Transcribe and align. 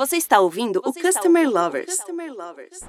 Você 0.00 0.16
está 0.16 0.40
ouvindo 0.40 0.80
Você 0.82 0.98
o 0.98 1.02
Customer 1.02 1.42
ouvindo 1.42 1.60
Lovers. 1.60 1.94
Customer 1.94 2.32
Lovers. 2.32 2.80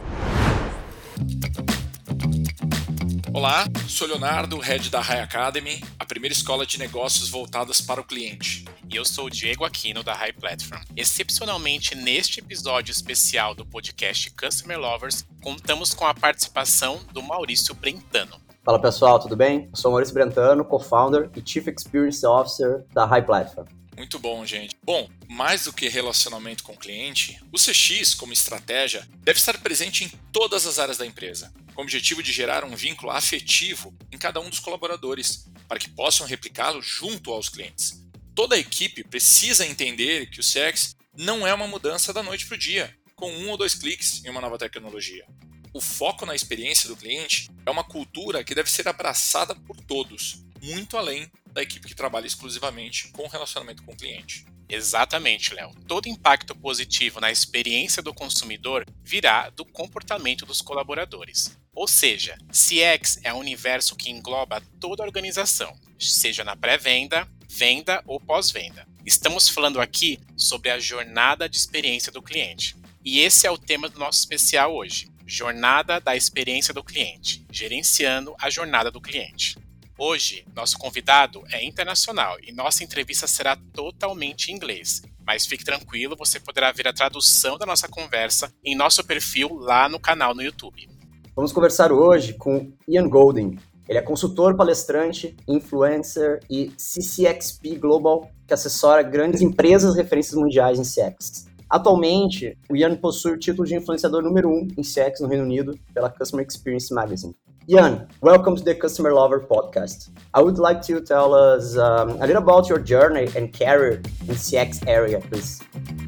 Olá, 3.33 3.66
sou 3.85 4.08
Leonardo, 4.08 4.58
head 4.59 4.90
da 4.90 5.01
High 5.01 5.19
Academy, 5.19 5.83
a 6.00 6.05
primeira 6.05 6.32
escola 6.32 6.66
de 6.66 6.79
negócios 6.79 7.29
voltadas 7.29 7.82
para 7.82 8.00
o 8.00 8.04
cliente. 8.05 8.63
E 8.89 8.95
eu 8.95 9.04
sou 9.04 9.25
o 9.25 9.29
Diego 9.29 9.66
Aquino 9.66 10.02
da 10.04 10.13
High 10.13 10.32
Platform. 10.32 10.84
Excepcionalmente, 10.95 11.95
neste 11.95 12.39
episódio 12.39 12.93
especial 12.93 13.54
do 13.54 13.66
podcast 13.66 14.32
Customer 14.32 14.80
Lovers, 14.80 15.25
contamos 15.43 15.93
com 15.93 16.05
a 16.05 16.14
participação 16.14 16.98
do 17.12 17.21
Maurício 17.21 17.75
Brentano. 17.75 18.39
Fala 18.64 18.80
pessoal, 18.80 19.20
tudo 19.20 19.36
bem? 19.36 19.68
Eu 19.70 19.75
sou 19.75 19.91
Maurício 19.91 20.14
Brentano, 20.14 20.64
co-founder 20.64 21.30
e 21.36 21.41
Chief 21.46 21.68
Experience 21.68 22.25
Officer 22.25 22.86
da 22.93 23.04
High 23.04 23.25
Platform. 23.25 23.80
Muito 24.02 24.18
bom, 24.18 24.43
gente. 24.43 24.75
Bom, 24.81 25.07
mais 25.29 25.65
do 25.65 25.71
que 25.71 25.87
relacionamento 25.87 26.64
com 26.64 26.73
o 26.73 26.78
cliente, 26.78 27.39
o 27.51 27.55
CX, 27.55 28.15
como 28.15 28.33
estratégia, 28.33 29.07
deve 29.19 29.37
estar 29.37 29.55
presente 29.60 30.04
em 30.04 30.10
todas 30.33 30.65
as 30.65 30.79
áreas 30.79 30.97
da 30.97 31.05
empresa, 31.05 31.54
com 31.75 31.82
o 31.82 31.83
objetivo 31.83 32.24
de 32.24 32.32
gerar 32.32 32.66
um 32.66 32.76
vínculo 32.76 33.12
afetivo 33.12 33.96
em 34.12 34.18
cada 34.18 34.41
um 34.41 34.50
dos 34.50 34.58
colaboradores, 34.58 35.46
para 35.68 35.77
que 35.77 35.88
possam 35.88 36.26
replicá-lo 36.26 36.82
junto 36.82 37.32
aos 37.32 37.48
clientes. 37.48 38.04
Toda 38.34 38.55
a 38.55 38.58
equipe 38.58 39.04
precisa 39.04 39.68
entender 39.68 40.32
que 40.32 40.40
o 40.40 40.44
CX 40.44 40.96
não 41.16 41.46
é 41.46 41.54
uma 41.54 41.68
mudança 41.68 42.12
da 42.12 42.24
noite 42.24 42.48
para 42.48 42.55
o 42.55 42.60
dia, 42.60 42.98
com 43.16 43.32
um 43.32 43.52
ou 43.52 43.58
dois 43.58 43.76
cliques 43.76 44.26
em 44.26 44.32
uma 44.32 44.41
nova 44.41 44.58
tecnologia. 44.58 45.27
O 45.76 45.80
foco 45.80 46.26
na 46.26 46.34
experiência 46.34 46.90
do 46.90 46.98
cliente 46.98 47.52
é 47.68 47.70
uma 47.70 47.84
cultura 47.84 48.44
que 48.44 48.55
deve 48.55 48.72
ser 48.72 48.88
abraçada 48.88 49.54
por 49.54 49.77
todos, 49.77 50.44
muito 50.60 50.98
além 50.98 51.32
da 51.52 51.62
equipe 51.62 51.88
que 51.88 51.96
trabalha 51.96 52.28
exclusivamente 52.28 53.10
com 53.10 53.28
relacionamento 53.28 53.84
com 53.84 53.94
o 53.94 53.98
cliente. 53.98 54.46
Exatamente, 54.70 55.54
Léo. 55.54 55.72
Todo 55.86 56.08
impacto 56.08 56.55
positivo 56.55 57.20
na 57.20 57.30
experiência 57.30 58.02
do 58.02 58.13
consumidor 58.13 58.85
virá 59.04 59.49
do 59.49 59.66
comportamento 59.66 60.46
dos 60.46 60.62
colaboradores. 60.62 61.57
Ou 61.74 61.88
seja, 61.88 62.38
CX 62.49 63.20
é 63.24 63.34
um 63.34 63.40
universo 63.40 63.98
que 63.98 64.09
engloba 64.09 64.61
toda 64.79 65.03
a 65.03 65.05
organização, 65.05 65.77
seja 65.99 66.45
na 66.45 66.55
pré-venda, 66.55 67.27
venda 67.49 68.02
ou 68.07 68.17
pós-venda. 68.17 68.88
Estamos 69.05 69.49
falando 69.49 69.81
aqui 69.81 70.19
sobre 70.38 70.69
a 70.69 70.79
jornada 70.79 71.49
de 71.49 71.57
experiência 71.57 72.11
do 72.11 72.22
cliente. 72.22 72.77
E 73.03 73.19
esse 73.19 73.45
é 73.45 73.52
o 73.52 73.57
tema 73.57 73.89
do 73.89 73.99
nosso 73.99 74.19
especial 74.19 74.73
hoje: 74.73 75.09
Jornada 75.25 75.99
da 75.99 76.16
experiência 76.16 76.73
do 76.73 76.83
cliente, 76.83 77.45
gerenciando 77.52 78.35
a 78.39 78.49
jornada 78.49 78.89
do 78.89 79.02
cliente. 79.02 79.57
Hoje, 80.03 80.44
nosso 80.55 80.80
convidado 80.80 81.44
é 81.52 81.63
internacional 81.63 82.35
e 82.41 82.52
nossa 82.52 82.83
entrevista 82.83 83.27
será 83.27 83.55
totalmente 83.71 84.52
em 84.52 84.55
inglês. 84.55 85.03
Mas 85.23 85.45
fique 85.45 85.63
tranquilo, 85.63 86.16
você 86.17 86.39
poderá 86.39 86.71
ver 86.71 86.88
a 86.88 86.91
tradução 86.91 87.55
da 87.55 87.67
nossa 87.67 87.88
conversa 87.88 88.52
em 88.66 88.75
nosso 88.75 89.03
perfil 89.05 89.53
lá 89.53 89.88
no 89.88 89.99
canal 89.99 90.33
no 90.33 90.41
YouTube. 90.41 90.89
Vamos 91.35 91.52
conversar 91.53 91.91
hoje 91.91 92.33
com 92.33 92.73
Ian 92.88 93.07
Golding. 93.07 93.59
Ele 93.88 93.99
é 93.99 94.02
consultor, 94.02 94.55
palestrante, 94.55 95.38
influencer 95.47 96.39
e 96.49 96.72
CCXP 96.75 97.75
Global, 97.75 98.31
que 98.47 98.55
assessora 98.55 99.03
grandes 99.03 99.39
empresas 99.39 99.95
referências 99.95 100.33
mundiais 100.33 100.79
em 100.79 100.81
CX. 100.81 101.45
Atualmente, 101.69 102.57
o 102.67 102.75
Ian 102.75 102.95
possui 102.95 103.33
o 103.33 103.39
título 103.39 103.67
de 103.67 103.75
influenciador 103.75 104.23
número 104.23 104.49
1 104.49 104.52
um 104.52 104.67
em 104.79 104.81
CX 104.81 105.22
no 105.22 105.27
Reino 105.27 105.44
Unido 105.44 105.77
pela 105.94 106.09
Customer 106.09 106.44
Experience 106.44 106.91
Magazine. 106.91 107.35
Ian, 107.69 108.07
welcome 108.21 108.55
to 108.55 108.63
the 108.63 108.73
Customer 108.73 109.13
Lover 109.13 109.39
podcast. 109.39 110.09
I 110.33 110.41
would 110.41 110.57
like 110.57 110.81
to 110.83 110.99
tell 110.99 111.35
us 111.35 111.77
um, 111.77 112.09
a 112.09 112.25
little 112.25 112.41
about 112.41 112.67
your 112.67 112.79
journey 112.79 113.29
and 113.35 113.53
career 113.53 114.01
in 114.21 114.35
CX 114.35 114.87
area, 114.87 115.19
please. 115.19 115.59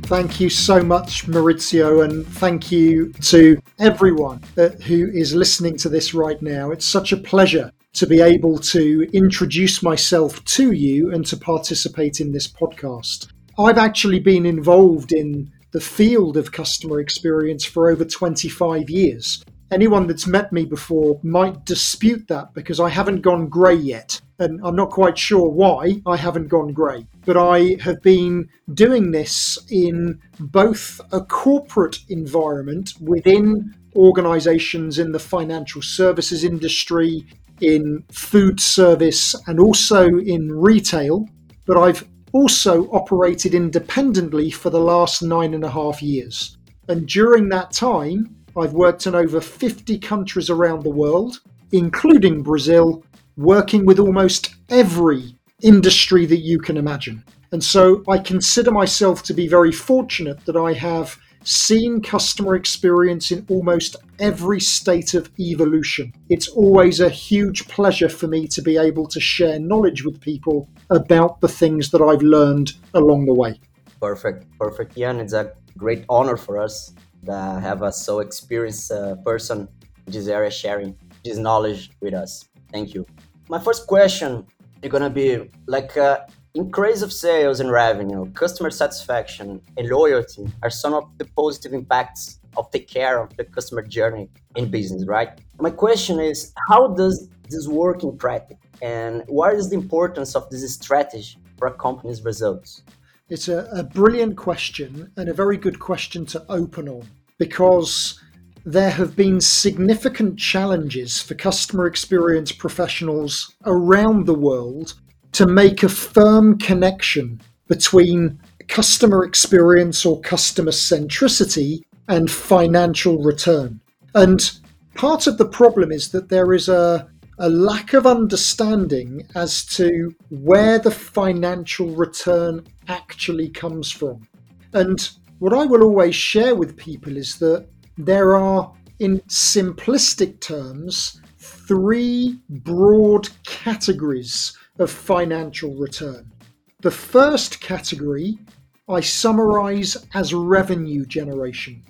Thank 0.05 0.39
you 0.39 0.49
so 0.49 0.81
much, 0.81 1.27
Maurício, 1.27 2.03
and 2.03 2.25
thank 2.25 2.71
you 2.71 3.13
to 3.21 3.61
everyone 3.77 4.41
who 4.55 5.11
is 5.13 5.35
listening 5.35 5.77
to 5.77 5.89
this 5.89 6.15
right 6.15 6.42
now. 6.42 6.71
It's 6.71 6.87
such 6.87 7.11
a 7.11 7.17
pleasure 7.17 7.71
to 7.93 8.08
be 8.08 8.19
able 8.19 8.58
to 8.58 9.08
introduce 9.13 9.83
myself 9.83 10.43
to 10.45 10.71
you 10.71 11.13
and 11.13 11.23
to 11.27 11.37
participate 11.37 12.19
in 12.19 12.31
this 12.31 12.47
podcast. 12.47 13.27
I've 13.59 13.77
actually 13.77 14.19
been 14.19 14.47
involved 14.47 15.13
in 15.13 15.52
the 15.71 15.81
field 15.81 16.36
of 16.36 16.52
customer 16.52 16.99
experience 16.99 17.63
for 17.63 17.92
over 17.92 18.05
25 18.05 18.89
years 18.89 19.43
anyone 19.73 20.08
that's 20.08 20.28
met 20.28 20.54
me 20.54 20.66
before 20.66 21.20
might 21.23 21.66
dispute 21.66 22.28
that 22.28 22.54
because 22.54 22.80
I 22.80 22.89
haven't 22.89 23.22
gone 23.22 23.48
grey 23.48 23.76
yet. 23.76 24.22
And 24.39 24.60
I'm 24.64 24.76
not 24.76 24.89
quite 24.89 25.17
sure 25.17 25.50
why 25.50 26.02
I 26.06 26.17
haven't 26.17 26.48
gone 26.48 26.73
grey. 26.73 27.08
But 27.26 27.38
I 27.38 27.78
have 27.82 28.02
been 28.02 28.50
doing 28.73 29.11
this 29.11 29.58
in 29.70 30.20
both 30.39 31.00
a 31.11 31.22
corporate 31.22 32.00
environment 32.10 32.94
within 33.00 33.76
organizations 33.95 35.00
in 35.00 35.11
the 35.11 35.20
financial 35.20 35.82
services 35.82 36.44
industry, 36.44 37.26
in 37.61 38.04
food 38.11 38.60
service, 38.60 39.36
and 39.48 39.60
also 39.60 40.08
in 40.08 40.52
retail. 40.52 41.28
But 41.66 41.78
I've 41.78 42.08
also 42.34 42.90
operated 42.92 43.54
independently 43.54 44.50
for 44.52 44.70
the 44.70 44.80
last 44.80 45.22
nine 45.22 45.54
and 45.54 45.64
a 45.64 45.70
half 45.70 46.02
years. 46.02 46.58
And 46.90 47.08
during 47.08 47.50
that 47.50 47.72
time, 47.72 48.36
I've 48.58 48.73
worked 48.73 49.08
in 49.08 49.15
over 49.15 49.41
50 49.41 49.97
countries 49.99 50.49
around 50.49 50.83
the 50.83 50.89
world, 50.89 51.39
including 51.71 52.43
Brazil, 52.43 53.03
working 53.36 53.86
with 53.86 53.99
almost 53.99 54.55
every 54.69 55.36
industry 55.61 56.25
that 56.27 56.41
you 56.41 56.59
can 56.59 56.77
imagine. 56.77 57.23
And 57.52 57.63
so 57.63 58.03
I 58.08 58.19
consider 58.19 58.71
myself 58.71 59.23
to 59.23 59.33
be 59.33 59.47
very 59.47 59.71
fortunate 59.71 60.45
that 60.45 60.55
I 60.55 60.73
have 60.73 61.17
seen 61.43 62.02
customer 62.02 62.55
experience 62.55 63.31
in 63.31 63.45
almost 63.49 63.95
every 64.19 64.59
state 64.59 65.13
of 65.13 65.30
evolution. 65.39 66.13
It's 66.30 66.47
always 66.47 66.99
a 66.99 67.09
huge 67.09 67.67
pleasure 67.67 68.09
for 68.09 68.27
me 68.27 68.47
to 68.47 68.61
be 68.61 68.77
able 68.77 69.08
to 69.08 69.19
share 69.19 69.59
knowledge 69.59 70.05
with 70.05 70.21
people 70.21 70.69
about 70.89 71.42
the 71.42 71.47
things 71.47 71.92
that 71.92 72.02
I've 72.02 72.21
learned 72.21 72.73
along 72.93 73.25
the 73.25 73.33
way. 73.33 73.59
Perfect, 73.99 74.45
perfect, 74.58 74.97
Ian. 74.97 75.19
It's 75.19 75.33
a 75.33 75.53
great 75.77 76.05
honor 76.08 76.37
for 76.37 76.61
us 76.61 76.93
that 77.26 77.61
have 77.61 77.82
a 77.82 77.92
so 77.92 78.20
experienced 78.20 78.92
uh, 78.92 79.16
person 79.17 79.67
in 80.06 80.14
this 80.14 80.28
area 80.28 80.52
sharing 80.52 80.95
this 81.23 81.38
knowledge 81.38 81.92
with 82.02 82.14
us. 82.14 82.48
Thank 82.72 82.94
you. 82.94 83.06
My 83.50 83.60
first 83.60 83.88
question 83.88 84.45
is 84.82 84.92
gonna 84.92 85.10
be 85.10 85.50
like 85.67 85.95
uh, 85.98 86.22
increase 86.56 87.02
of 87.02 87.11
sales 87.11 87.60
and 87.60 87.72
revenue, 87.72 88.32
customer 88.34 88.70
satisfaction, 88.70 89.61
and 89.78 89.89
loyalty 89.89 90.45
are 90.61 90.70
some 90.70 90.94
of 90.94 91.06
the 91.17 91.26
positive 91.26 91.73
impacts 91.73 92.39
of 92.58 92.70
take 92.72 92.88
care 92.88 93.20
of 93.20 93.36
the 93.38 93.44
customer 93.44 93.82
journey 93.82 94.30
in 94.55 94.70
business, 94.70 95.05
right? 95.08 95.30
My 95.60 95.72
question 95.72 96.20
is, 96.20 96.54
how 96.70 96.90
does 96.90 97.30
this 97.50 97.67
work 97.67 98.04
in 98.04 98.17
practice, 98.17 98.58
and 98.82 99.23
what 99.28 99.55
is 99.55 99.70
the 99.70 99.76
importance 99.76 100.36
of 100.36 100.50
this 100.50 100.72
strategy 100.73 101.38
for 101.58 101.67
a 101.67 101.73
company's 101.73 102.23
results? 102.23 102.84
It's 103.33 103.48
a, 103.48 103.67
a 103.71 103.82
brilliant 103.82 104.38
question 104.38 105.11
and 105.17 105.27
a 105.27 105.33
very 105.33 105.58
good 105.58 105.80
question 105.80 106.23
to 106.27 106.45
open 106.49 106.88
on 106.88 107.08
because 107.39 108.21
there 108.64 108.92
have 108.92 109.16
been 109.16 109.42
significant 109.42 110.38
challenges 110.38 111.20
for 111.20 111.33
customer 111.33 111.88
experience 111.88 112.52
professionals 112.52 113.52
around 113.66 114.27
the 114.27 114.36
world 114.36 114.93
to 115.32 115.48
make 115.48 115.82
a 115.82 115.89
firm 115.89 116.60
connection 116.60 117.42
between 117.67 118.39
customer 118.67 119.26
experience 119.26 120.05
or 120.05 120.22
customer 120.22 120.72
centricity 120.72 121.82
and 122.10 122.30
financial 122.30 123.17
return. 123.23 123.80
And 124.14 124.60
part 124.93 125.26
of 125.26 125.39
the 125.39 125.48
problem 125.48 125.92
is 125.92 126.11
that 126.11 126.30
there 126.30 126.54
is 126.54 126.70
a 126.70 127.10
a 127.43 127.49
lack 127.49 127.93
of 127.93 128.07
understanding 128.07 129.27
as 129.36 129.65
to 129.65 130.15
where 130.30 130.80
the 130.80 130.89
financial 130.89 131.89
return 131.89 132.65
actually 132.88 133.50
comes 133.50 133.92
from. 133.92 134.25
And 134.72 135.10
what 135.40 135.51
I 135.54 135.66
will 135.66 135.84
always 135.84 136.16
share 136.16 136.56
with 136.56 136.78
people 136.78 137.18
is 137.18 137.38
that 137.40 137.68
there 137.98 138.38
are, 138.38 138.74
in 139.00 139.19
simplistic 139.28 140.40
terms, 140.40 141.22
three 141.38 142.40
broad 142.48 143.28
categories 143.45 144.57
of 144.80 144.90
financial 144.90 145.75
return. 145.75 146.31
The 146.80 146.92
first 146.92 147.60
category 147.60 148.40
I 148.88 149.01
summarize 149.01 149.98
as 150.13 150.34
revenue 150.34 151.06
generation. 151.06 151.84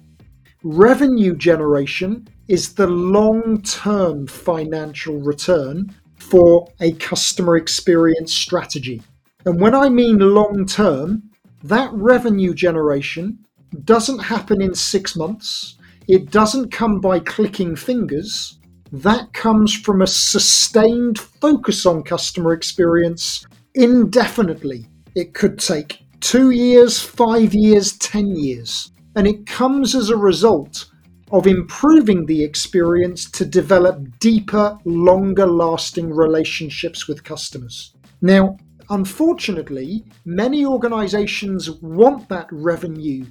Revenue 0.66 1.36
generation 1.36 2.26
is 2.48 2.76
the 2.76 2.88
long 2.88 3.62
term 3.64 4.28
financial 4.28 5.20
return 5.20 5.94
for 6.16 6.70
a 6.80 6.94
customer 6.94 7.58
experience 7.58 8.34
strategy. 8.34 9.02
And 9.46 9.60
when 9.60 9.76
I 9.76 9.90
mean 9.90 10.20
long 10.20 10.66
term, 10.66 11.24
that 11.64 11.92
revenue 11.92 12.54
generation 12.54 13.40
doesn't 13.84 14.20
happen 14.20 14.62
in 14.62 14.74
six 14.74 15.18
months, 15.18 15.76
it 16.08 16.32
doesn't 16.32 16.72
come 16.72 17.02
by 17.02 17.20
clicking 17.20 17.76
fingers. 17.76 18.58
That 18.94 19.34
comes 19.34 19.76
from 19.76 20.02
a 20.02 20.08
sustained 20.08 21.20
focus 21.20 21.86
on 21.86 22.04
customer 22.04 22.54
experience 22.54 23.46
indefinitely. 23.76 24.88
It 25.14 25.34
could 25.34 25.60
take 25.60 26.04
two 26.22 26.52
years, 26.52 27.02
five 27.02 27.54
years, 27.54 27.98
ten 27.98 28.34
years. 28.38 28.94
And 29.16 29.28
it 29.28 29.46
comes 29.46 29.96
as 29.96 30.10
a 30.10 30.18
result 30.18 30.86
of 31.32 31.48
improving 31.48 32.26
the 32.26 32.44
experience 32.44 33.30
to 33.32 33.46
develop 33.46 34.20
deeper, 34.20 34.78
longer 34.86 35.48
lasting 35.48 36.12
relationships 36.12 37.08
with 37.08 37.24
customers. 37.24 37.96
Now, 38.22 38.58
unfortunately, 38.90 40.04
many 40.26 40.66
organizations 40.66 41.70
want 41.82 42.30
that 42.30 42.48
revenue 42.52 43.26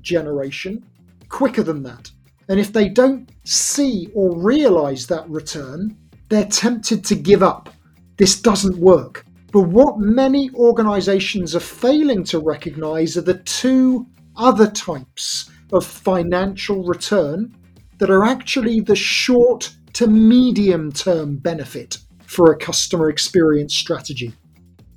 generation 0.00 0.84
quicker 1.28 1.62
than 1.62 1.82
that. 1.82 2.10
And 2.48 2.58
if 2.58 2.72
they 2.72 2.88
don't 2.88 3.30
see 3.44 4.08
or 4.14 4.38
realize 4.38 5.06
that 5.06 5.28
return, 5.28 5.96
they're 6.28 6.46
tempted 6.46 7.04
to 7.04 7.14
give 7.14 7.42
up. 7.42 7.68
This 8.16 8.40
doesn't 8.40 8.78
work. 8.78 9.24
But 9.52 9.68
what 9.68 9.98
many 9.98 10.50
organizations 10.54 11.54
are 11.54 11.60
failing 11.60 12.24
to 12.24 12.38
recognize 12.38 13.16
are 13.18 13.22
the 13.22 13.38
two 13.38 14.06
other 14.36 14.70
types 14.70 15.50
of 15.72 15.84
financial 15.84 16.84
return 16.84 17.54
that 17.98 18.10
are 18.10 18.24
actually 18.24 18.80
the 18.80 18.96
short 18.96 19.74
to 19.94 20.06
medium 20.06 20.90
term 20.92 21.36
benefit 21.36 21.98
for 22.26 22.52
a 22.52 22.56
customer 22.56 23.10
experience 23.10 23.74
strategy. 23.74 24.32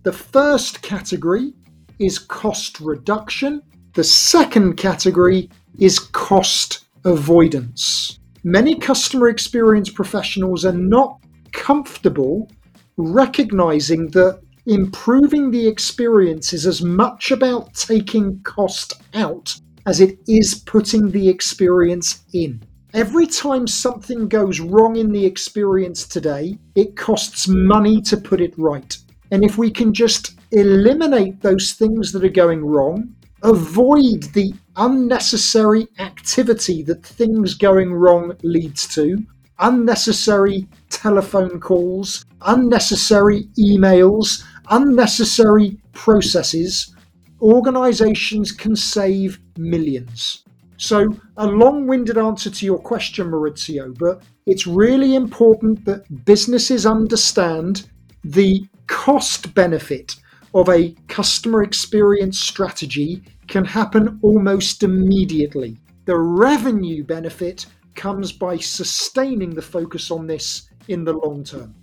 The 0.03 0.13
first 0.13 0.81
category 0.81 1.53
is 1.99 2.19
cost 2.19 2.79
reduction, 2.79 3.61
the 3.93 4.03
second 4.03 4.75
category 4.75 5.49
is 5.79 5.99
cost 5.99 6.85
avoidance. 7.05 8.19
Many 8.43 8.75
customer 8.75 9.29
experience 9.29 9.89
professionals 9.89 10.65
are 10.65 10.73
not 10.73 11.19
comfortable 11.51 12.49
recognizing 12.97 14.07
that 14.11 14.41
improving 14.65 15.51
the 15.51 15.67
experience 15.67 16.53
is 16.53 16.65
as 16.65 16.81
much 16.81 17.31
about 17.31 17.73
taking 17.73 18.39
cost 18.43 18.93
out 19.13 19.55
as 19.85 20.01
it 20.01 20.17
is 20.27 20.55
putting 20.65 21.11
the 21.11 21.29
experience 21.29 22.23
in. 22.33 22.63
Every 22.93 23.27
time 23.27 23.67
something 23.67 24.27
goes 24.27 24.59
wrong 24.59 24.95
in 24.95 25.11
the 25.11 25.25
experience 25.25 26.07
today, 26.07 26.57
it 26.75 26.95
costs 26.95 27.47
money 27.47 28.01
to 28.03 28.17
put 28.17 28.41
it 28.41 28.53
right. 28.57 28.97
And 29.31 29.43
if 29.43 29.57
we 29.57 29.69
can 29.69 29.93
just 29.93 30.39
eliminate 30.51 31.41
those 31.41 31.73
things 31.73 32.11
that 32.13 32.23
are 32.23 32.29
going 32.29 32.63
wrong, 32.63 33.13
avoid 33.43 34.23
the 34.33 34.53
unnecessary 34.77 35.87
activity 35.99 36.81
that 36.83 37.05
things 37.05 37.53
going 37.53 37.93
wrong 37.93 38.33
leads 38.43 38.87
to, 38.95 39.17
unnecessary 39.59 40.67
telephone 40.89 41.59
calls, 41.59 42.25
unnecessary 42.41 43.47
emails, 43.59 44.43
unnecessary 44.69 45.77
processes, 45.93 46.95
organizations 47.41 48.51
can 48.51 48.75
save 48.75 49.39
millions. 49.57 50.43
So, 50.77 51.15
a 51.37 51.47
long 51.47 51.87
winded 51.87 52.17
answer 52.17 52.49
to 52.49 52.65
your 52.65 52.79
question, 52.79 53.27
Maurício, 53.31 53.97
but 53.97 54.23
it's 54.45 54.67
really 54.67 55.15
important 55.15 55.85
that 55.85 56.25
businesses 56.25 56.85
understand 56.85 57.89
the 58.23 58.67
cost 58.87 59.53
benefit 59.53 60.15
of 60.53 60.69
a 60.69 60.95
customer 61.07 61.63
experience 61.63 62.39
strategy 62.39 63.23
can 63.47 63.65
happen 63.65 64.19
almost 64.21 64.83
immediately. 64.83 65.77
The 66.05 66.17
revenue 66.17 67.03
benefit 67.03 67.65
comes 67.95 68.31
by 68.31 68.57
sustaining 68.57 69.51
the 69.51 69.61
focus 69.61 70.11
on 70.11 70.27
this 70.27 70.69
in 70.87 71.03
the 71.03 71.13
long 71.13 71.43
term. 71.43 71.73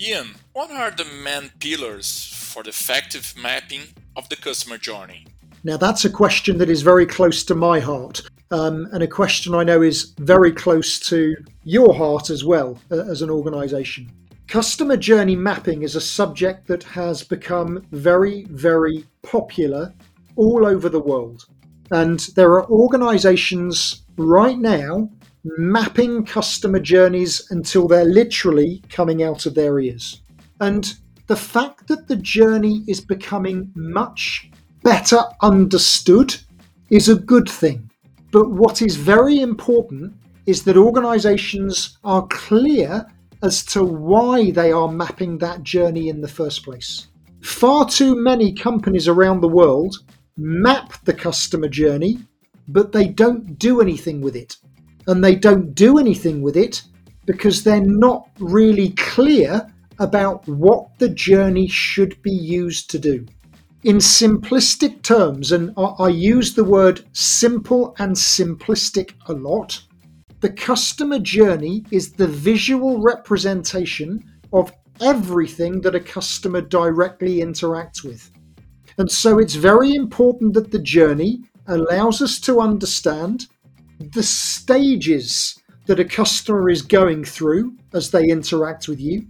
Ian, 0.00 0.34
what 0.52 0.70
are 0.70 0.90
the 0.90 1.04
main 1.04 1.50
pillars 1.60 2.32
for 2.34 2.62
the 2.62 2.70
effective 2.70 3.34
mapping 3.36 3.82
of 4.16 4.28
the 4.28 4.36
customer 4.36 4.78
journey? 4.78 5.26
Now, 5.64 5.76
that's 5.76 6.04
a 6.04 6.10
question 6.10 6.58
that 6.58 6.70
is 6.70 6.82
very 6.82 7.06
close 7.06 7.44
to 7.44 7.54
my 7.54 7.78
heart, 7.78 8.22
um, 8.50 8.88
and 8.92 9.02
a 9.02 9.06
question 9.06 9.54
I 9.54 9.64
know 9.64 9.82
is 9.82 10.12
very 10.18 10.50
close 10.50 10.98
to 11.10 11.36
your 11.64 11.94
heart 11.94 12.30
as 12.30 12.44
well 12.44 12.78
uh, 12.90 13.04
as 13.04 13.22
an 13.22 13.30
organization. 13.30 14.10
Customer 14.48 14.96
journey 14.96 15.36
mapping 15.36 15.82
is 15.82 15.94
a 15.94 16.00
subject 16.00 16.66
that 16.66 16.82
has 16.82 17.22
become 17.22 17.86
very, 17.92 18.44
very 18.50 19.04
popular 19.22 19.94
all 20.36 20.66
over 20.66 20.88
the 20.88 21.00
world. 21.00 21.46
And 21.90 22.20
there 22.34 22.52
are 22.54 22.68
organizations 22.68 24.02
right 24.16 24.58
now 24.58 25.08
mapping 25.44 26.24
customer 26.24 26.78
journeys 26.78 27.50
until 27.50 27.88
they're 27.88 28.04
literally 28.04 28.82
coming 28.88 29.22
out 29.22 29.46
of 29.46 29.54
their 29.54 29.78
ears. 29.80 30.22
And 30.60 30.94
the 31.26 31.36
fact 31.36 31.88
that 31.88 32.08
the 32.08 32.16
journey 32.16 32.84
is 32.86 33.00
becoming 33.00 33.70
much 33.74 34.50
better 34.82 35.22
understood 35.40 36.36
is 36.90 37.08
a 37.08 37.16
good 37.16 37.48
thing. 37.48 37.90
But 38.30 38.50
what 38.50 38.82
is 38.82 38.96
very 38.96 39.40
important 39.40 40.14
is 40.46 40.62
that 40.64 40.76
organizations 40.76 41.98
are 42.04 42.26
clear 42.28 43.06
as 43.42 43.64
to 43.64 43.84
why 43.84 44.50
they 44.50 44.72
are 44.72 44.90
mapping 44.90 45.38
that 45.38 45.62
journey 45.62 46.08
in 46.08 46.20
the 46.20 46.28
first 46.28 46.64
place. 46.64 47.08
Far 47.42 47.88
too 47.88 48.14
many 48.14 48.52
companies 48.52 49.08
around 49.08 49.40
the 49.40 49.48
world 49.48 49.96
map 50.36 50.92
the 51.04 51.12
customer 51.12 51.68
journey, 51.68 52.18
but 52.68 52.92
they 52.92 53.06
don't 53.06 53.58
do 53.58 53.80
anything 53.80 54.20
with 54.20 54.36
it. 54.36 54.56
And 55.06 55.22
they 55.22 55.34
don't 55.34 55.74
do 55.74 55.98
anything 55.98 56.42
with 56.42 56.56
it 56.56 56.82
because 57.26 57.62
they're 57.62 57.80
not 57.80 58.28
really 58.38 58.90
clear 58.90 59.66
about 59.98 60.46
what 60.48 60.98
the 60.98 61.08
journey 61.08 61.68
should 61.68 62.20
be 62.22 62.32
used 62.32 62.90
to 62.90 62.98
do. 62.98 63.26
In 63.84 63.96
simplistic 63.96 65.02
terms, 65.02 65.52
and 65.52 65.72
I 65.76 66.08
use 66.08 66.54
the 66.54 66.64
word 66.64 67.04
simple 67.12 67.94
and 67.98 68.14
simplistic 68.14 69.12
a 69.26 69.32
lot, 69.32 69.82
the 70.40 70.50
customer 70.50 71.18
journey 71.18 71.84
is 71.90 72.12
the 72.12 72.26
visual 72.26 73.00
representation 73.00 74.24
of 74.52 74.72
everything 75.00 75.80
that 75.80 75.94
a 75.94 76.00
customer 76.00 76.60
directly 76.60 77.38
interacts 77.38 78.04
with. 78.04 78.30
And 78.98 79.10
so 79.10 79.38
it's 79.38 79.54
very 79.54 79.94
important 79.94 80.54
that 80.54 80.70
the 80.70 80.78
journey 80.78 81.40
allows 81.66 82.20
us 82.20 82.38
to 82.40 82.60
understand 82.60 83.46
the 84.12 84.22
stages 84.22 85.60
that 85.86 86.00
a 86.00 86.04
customer 86.04 86.70
is 86.70 86.82
going 86.82 87.24
through 87.24 87.76
as 87.94 88.10
they 88.10 88.24
interact 88.24 88.88
with 88.88 89.00
you 89.00 89.26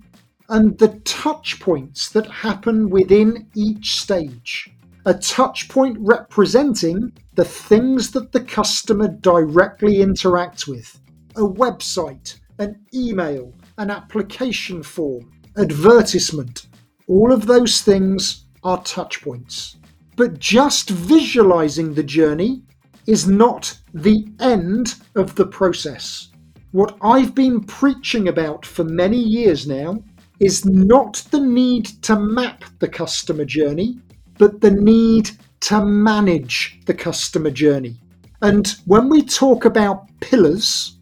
and 0.48 0.78
the 0.78 1.00
touch 1.00 1.58
points 1.60 2.10
that 2.10 2.26
happen 2.26 2.90
within 2.90 3.48
each 3.54 3.98
stage. 3.98 4.70
A 5.06 5.14
touch 5.14 5.68
point 5.68 5.96
representing 5.98 7.12
the 7.34 7.44
things 7.44 8.10
that 8.10 8.32
the 8.32 8.40
customer 8.40 9.08
directly 9.08 9.96
interacts 9.96 10.68
with 10.68 11.00
a 11.36 11.40
website, 11.40 12.38
an 12.58 12.78
email, 12.94 13.54
an 13.78 13.90
application 13.90 14.82
form, 14.82 15.32
advertisement. 15.56 16.66
All 17.08 17.32
of 17.32 17.46
those 17.46 17.80
things 17.80 18.44
are 18.62 18.82
touch 18.84 19.22
points. 19.22 19.76
But 20.16 20.38
just 20.38 20.90
visualizing 20.90 21.94
the 21.94 22.02
journey 22.02 22.62
is 23.06 23.28
not 23.28 23.76
the 23.94 24.26
end 24.40 24.94
of 25.16 25.34
the 25.34 25.46
process. 25.46 26.28
What 26.72 26.96
I've 27.02 27.34
been 27.34 27.62
preaching 27.62 28.28
about 28.28 28.64
for 28.64 28.84
many 28.84 29.18
years 29.18 29.66
now 29.66 30.02
is 30.40 30.64
not 30.64 31.24
the 31.30 31.40
need 31.40 31.86
to 32.02 32.18
map 32.18 32.64
the 32.78 32.88
customer 32.88 33.44
journey, 33.44 33.98
but 34.38 34.60
the 34.60 34.70
need 34.70 35.30
to 35.60 35.84
manage 35.84 36.80
the 36.86 36.94
customer 36.94 37.50
journey. 37.50 37.96
And 38.40 38.74
when 38.86 39.08
we 39.08 39.22
talk 39.22 39.64
about 39.64 40.08
pillars, 40.20 40.98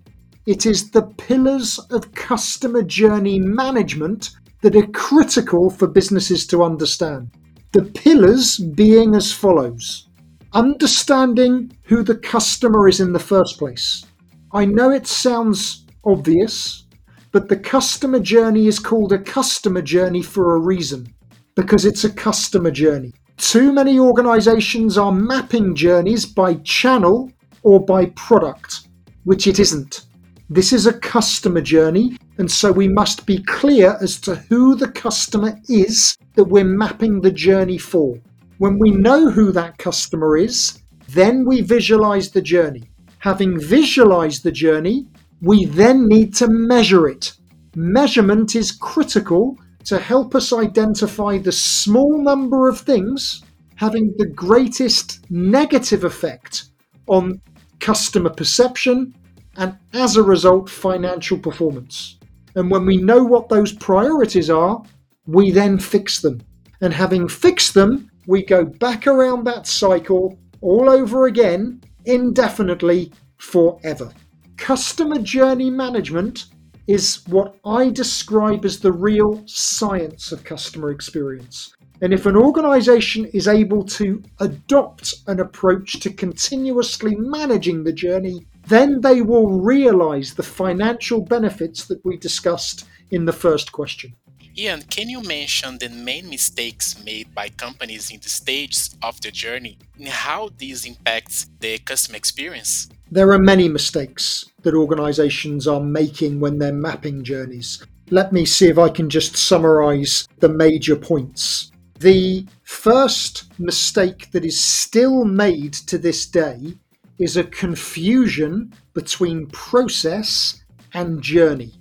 it 0.46 0.66
is 0.66 0.90
the 0.90 1.02
pillars 1.02 1.78
of 1.90 2.12
customer 2.14 2.82
journey 2.82 3.38
management 3.38 4.30
that 4.62 4.76
are 4.76 4.86
critical 4.88 5.70
for 5.70 5.86
businesses 5.86 6.46
to 6.48 6.62
understand. 6.62 7.30
The 7.72 7.84
pillars 7.84 8.58
being 8.58 9.14
as 9.14 9.32
follows 9.32 10.08
understanding 10.52 11.70
who 11.90 12.04
the 12.04 12.14
customer 12.14 12.88
is 12.88 13.00
in 13.00 13.12
the 13.12 13.18
first 13.18 13.58
place. 13.58 14.06
I 14.52 14.64
know 14.64 14.92
it 14.92 15.08
sounds 15.08 15.86
obvious, 16.04 16.86
but 17.32 17.48
the 17.48 17.56
customer 17.56 18.20
journey 18.20 18.68
is 18.68 18.78
called 18.78 19.12
a 19.12 19.18
customer 19.18 19.82
journey 19.82 20.22
for 20.22 20.54
a 20.54 20.60
reason 20.60 21.12
because 21.56 21.84
it's 21.84 22.04
a 22.04 22.12
customer 22.12 22.70
journey. 22.70 23.12
Too 23.38 23.72
many 23.72 23.98
organizations 23.98 24.96
are 24.96 25.10
mapping 25.10 25.74
journeys 25.74 26.24
by 26.24 26.54
channel 26.62 27.32
or 27.64 27.84
by 27.84 28.06
product, 28.14 28.86
which 29.24 29.48
it 29.48 29.58
isn't. 29.58 30.02
This 30.48 30.72
is 30.72 30.86
a 30.86 30.92
customer 30.92 31.60
journey, 31.60 32.16
and 32.38 32.48
so 32.48 32.70
we 32.70 32.86
must 32.86 33.26
be 33.26 33.42
clear 33.42 33.98
as 34.00 34.20
to 34.20 34.36
who 34.36 34.76
the 34.76 34.92
customer 34.92 35.58
is 35.68 36.16
that 36.36 36.44
we're 36.44 36.64
mapping 36.64 37.20
the 37.20 37.32
journey 37.32 37.78
for. 37.78 38.16
When 38.58 38.78
we 38.78 38.92
know 38.92 39.28
who 39.28 39.50
that 39.52 39.78
customer 39.78 40.36
is, 40.36 40.79
then 41.14 41.44
we 41.44 41.60
visualize 41.60 42.30
the 42.30 42.42
journey. 42.42 42.84
Having 43.18 43.60
visualized 43.60 44.42
the 44.42 44.52
journey, 44.52 45.06
we 45.42 45.64
then 45.66 46.06
need 46.06 46.34
to 46.36 46.48
measure 46.48 47.08
it. 47.08 47.34
Measurement 47.74 48.56
is 48.56 48.72
critical 48.72 49.58
to 49.84 49.98
help 49.98 50.34
us 50.34 50.52
identify 50.52 51.38
the 51.38 51.52
small 51.52 52.22
number 52.22 52.68
of 52.68 52.80
things 52.80 53.42
having 53.80 54.12
the 54.18 54.26
greatest 54.26 55.24
negative 55.30 56.04
effect 56.04 56.64
on 57.06 57.40
customer 57.78 58.28
perception 58.28 59.14
and, 59.56 59.74
as 59.94 60.16
a 60.16 60.22
result, 60.22 60.68
financial 60.68 61.38
performance. 61.38 62.18
And 62.56 62.70
when 62.70 62.84
we 62.84 62.98
know 62.98 63.24
what 63.24 63.48
those 63.48 63.72
priorities 63.72 64.50
are, 64.50 64.82
we 65.26 65.50
then 65.50 65.78
fix 65.78 66.20
them. 66.20 66.42
And 66.82 66.92
having 66.92 67.26
fixed 67.26 67.72
them, 67.72 68.10
we 68.26 68.44
go 68.44 68.66
back 68.66 69.06
around 69.06 69.44
that 69.44 69.66
cycle 69.66 70.38
all 70.60 70.88
over 70.90 71.26
again, 71.26 71.82
indefinitely, 72.04 73.12
forever. 73.38 74.12
Customer 74.56 75.18
journey 75.18 75.70
management 75.70 76.46
is 76.86 77.22
what 77.28 77.56
I 77.64 77.90
describe 77.90 78.64
as 78.64 78.80
the 78.80 78.92
real 78.92 79.42
science 79.46 80.32
of 80.32 80.44
customer 80.44 80.90
experience. 80.90 81.72
And 82.02 82.14
if 82.14 82.26
an 82.26 82.36
organization 82.36 83.26
is 83.26 83.46
able 83.46 83.84
to 83.84 84.22
adopt 84.40 85.14
an 85.26 85.40
approach 85.40 86.00
to 86.00 86.10
continuously 86.10 87.14
managing 87.14 87.84
the 87.84 87.92
journey, 87.92 88.46
then 88.66 89.00
they 89.02 89.22
will 89.22 89.60
realize 89.60 90.34
the 90.34 90.42
financial 90.42 91.20
benefits 91.20 91.84
that 91.86 92.04
we 92.04 92.16
discussed 92.16 92.86
in 93.10 93.24
the 93.24 93.32
first 93.32 93.72
question. 93.72 94.14
Ian, 94.58 94.82
can 94.82 95.08
you 95.08 95.22
mention 95.22 95.78
the 95.78 95.88
main 95.88 96.28
mistakes 96.28 97.02
made 97.04 97.32
by 97.34 97.48
companies 97.50 98.10
in 98.10 98.18
the 98.20 98.28
stages 98.28 98.96
of 99.02 99.20
the 99.20 99.30
journey 99.30 99.78
and 99.96 100.08
how 100.08 100.50
this 100.58 100.84
impacts 100.84 101.46
the 101.60 101.78
customer 101.78 102.16
experience? 102.16 102.88
There 103.12 103.30
are 103.30 103.38
many 103.38 103.68
mistakes 103.68 104.44
that 104.62 104.74
organizations 104.74 105.68
are 105.68 105.80
making 105.80 106.40
when 106.40 106.58
they're 106.58 106.72
mapping 106.72 107.22
journeys. 107.22 107.84
Let 108.10 108.32
me 108.32 108.44
see 108.44 108.68
if 108.68 108.78
I 108.78 108.88
can 108.88 109.08
just 109.08 109.36
summarize 109.36 110.26
the 110.40 110.48
major 110.48 110.96
points. 110.96 111.70
The 112.00 112.44
first 112.64 113.58
mistake 113.60 114.32
that 114.32 114.44
is 114.44 114.58
still 114.58 115.24
made 115.24 115.74
to 115.74 115.96
this 115.96 116.26
day 116.26 116.74
is 117.18 117.36
a 117.36 117.44
confusion 117.44 118.72
between 118.94 119.46
process 119.46 120.64
and 120.94 121.22
journey. 121.22 121.72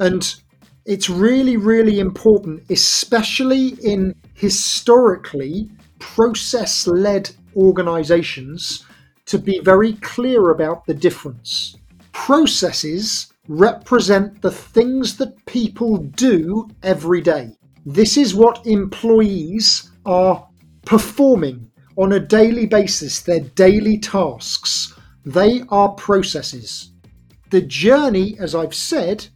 And 0.00 0.34
it's 0.86 1.10
really, 1.10 1.56
really 1.56 1.98
important, 1.98 2.62
especially 2.70 3.70
in 3.82 4.14
historically 4.34 5.68
process 5.98 6.86
led 6.86 7.30
organizations, 7.56 8.84
to 9.26 9.38
be 9.38 9.58
very 9.60 9.94
clear 9.94 10.50
about 10.50 10.86
the 10.86 10.94
difference. 10.94 11.76
Processes 12.12 13.32
represent 13.48 14.40
the 14.42 14.50
things 14.50 15.16
that 15.16 15.44
people 15.46 15.96
do 15.96 16.68
every 16.82 17.20
day. 17.20 17.50
This 17.84 18.16
is 18.16 18.34
what 18.34 18.66
employees 18.66 19.90
are 20.04 20.46
performing 20.84 21.70
on 21.96 22.12
a 22.12 22.20
daily 22.20 22.66
basis, 22.66 23.20
their 23.20 23.40
daily 23.40 23.98
tasks. 23.98 24.94
They 25.24 25.62
are 25.70 25.88
processes. 25.90 26.90
The 27.50 27.62
journey, 27.62 28.36
as 28.38 28.54
I've 28.54 28.74
said, 28.74 29.26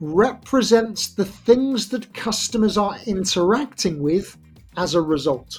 represents 0.00 1.14
the 1.14 1.24
things 1.24 1.88
that 1.88 2.14
customers 2.14 2.78
are 2.78 2.98
interacting 3.06 4.02
with 4.02 4.36
as 4.76 4.94
a 4.94 5.02
result. 5.02 5.58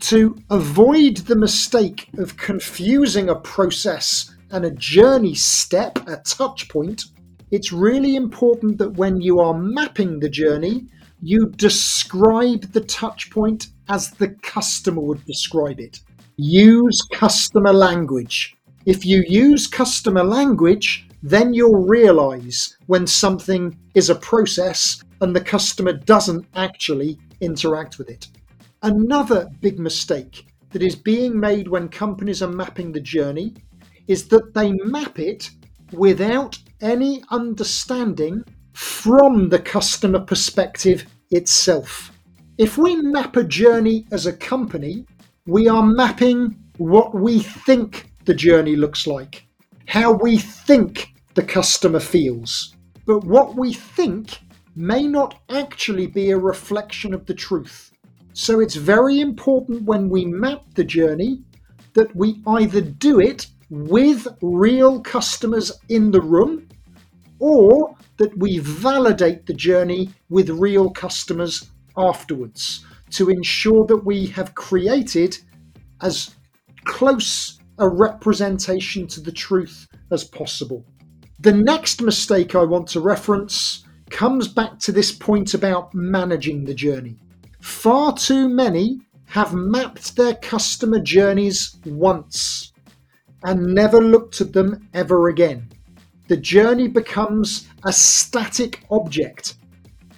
To 0.00 0.36
avoid 0.50 1.18
the 1.18 1.36
mistake 1.36 2.08
of 2.18 2.36
confusing 2.36 3.28
a 3.28 3.36
process 3.36 4.34
and 4.50 4.64
a 4.64 4.70
journey 4.72 5.34
step, 5.34 5.98
a 6.08 6.16
touch 6.18 6.68
point, 6.68 7.04
it's 7.50 7.72
really 7.72 8.16
important 8.16 8.78
that 8.78 8.94
when 8.94 9.20
you 9.20 9.38
are 9.38 9.54
mapping 9.54 10.18
the 10.18 10.28
journey, 10.28 10.86
you 11.22 11.50
describe 11.50 12.72
the 12.72 12.80
touch 12.80 13.30
point 13.30 13.68
as 13.88 14.10
the 14.10 14.28
customer 14.42 15.00
would 15.00 15.24
describe 15.24 15.78
it. 15.78 16.00
Use 16.36 17.00
customer 17.12 17.72
language. 17.72 18.56
If 18.86 19.06
you 19.06 19.22
use 19.28 19.66
customer 19.66 20.24
language, 20.24 21.08
then 21.22 21.54
you'll 21.54 21.86
realize 21.86 22.76
when 22.86 23.06
something 23.06 23.78
is 23.94 24.10
a 24.10 24.14
process 24.16 25.02
and 25.20 25.34
the 25.34 25.40
customer 25.40 25.92
doesn't 25.92 26.46
actually 26.56 27.18
interact 27.40 27.98
with 27.98 28.10
it. 28.10 28.28
Another 28.82 29.48
big 29.60 29.78
mistake 29.78 30.46
that 30.70 30.82
is 30.82 30.96
being 30.96 31.38
made 31.38 31.68
when 31.68 31.88
companies 31.88 32.42
are 32.42 32.50
mapping 32.50 32.90
the 32.90 33.00
journey 33.00 33.54
is 34.08 34.26
that 34.28 34.52
they 34.54 34.72
map 34.72 35.18
it 35.18 35.50
without 35.92 36.58
any 36.80 37.22
understanding 37.30 38.42
from 38.72 39.48
the 39.48 39.58
customer 39.58 40.18
perspective 40.18 41.06
itself. 41.30 42.10
If 42.58 42.78
we 42.78 42.96
map 42.96 43.36
a 43.36 43.44
journey 43.44 44.06
as 44.10 44.26
a 44.26 44.32
company, 44.32 45.06
we 45.46 45.68
are 45.68 45.84
mapping 45.84 46.56
what 46.78 47.14
we 47.14 47.40
think 47.40 48.10
the 48.24 48.34
journey 48.34 48.76
looks 48.76 49.06
like, 49.06 49.46
how 49.86 50.12
we 50.12 50.38
think 50.38 51.11
the 51.34 51.42
customer 51.42 52.00
feels. 52.00 52.74
But 53.06 53.24
what 53.24 53.56
we 53.56 53.72
think 53.72 54.38
may 54.74 55.06
not 55.06 55.40
actually 55.50 56.06
be 56.06 56.30
a 56.30 56.38
reflection 56.38 57.12
of 57.12 57.26
the 57.26 57.34
truth. 57.34 57.92
So 58.32 58.60
it's 58.60 58.74
very 58.74 59.20
important 59.20 59.82
when 59.82 60.08
we 60.08 60.24
map 60.24 60.62
the 60.74 60.84
journey 60.84 61.42
that 61.94 62.14
we 62.16 62.42
either 62.46 62.80
do 62.80 63.20
it 63.20 63.46
with 63.68 64.26
real 64.40 65.00
customers 65.00 65.72
in 65.88 66.10
the 66.10 66.20
room 66.20 66.68
or 67.38 67.94
that 68.16 68.36
we 68.38 68.58
validate 68.58 69.46
the 69.46 69.54
journey 69.54 70.10
with 70.30 70.48
real 70.48 70.90
customers 70.90 71.70
afterwards 71.96 72.84
to 73.10 73.28
ensure 73.28 73.86
that 73.86 74.04
we 74.04 74.26
have 74.26 74.54
created 74.54 75.36
as 76.00 76.34
close 76.84 77.58
a 77.78 77.88
representation 77.88 79.06
to 79.06 79.20
the 79.20 79.32
truth 79.32 79.88
as 80.10 80.24
possible. 80.24 80.84
The 81.42 81.52
next 81.52 82.00
mistake 82.00 82.54
I 82.54 82.62
want 82.62 82.86
to 82.90 83.00
reference 83.00 83.82
comes 84.10 84.46
back 84.46 84.78
to 84.78 84.92
this 84.92 85.10
point 85.10 85.54
about 85.54 85.92
managing 85.92 86.64
the 86.64 86.72
journey. 86.72 87.16
Far 87.60 88.16
too 88.16 88.48
many 88.48 89.00
have 89.24 89.52
mapped 89.52 90.14
their 90.14 90.36
customer 90.36 91.00
journeys 91.00 91.78
once 91.84 92.72
and 93.42 93.74
never 93.74 94.00
looked 94.00 94.40
at 94.40 94.52
them 94.52 94.88
ever 94.94 95.30
again. 95.30 95.68
The 96.28 96.36
journey 96.36 96.86
becomes 96.86 97.66
a 97.82 97.92
static 97.92 98.84
object. 98.92 99.56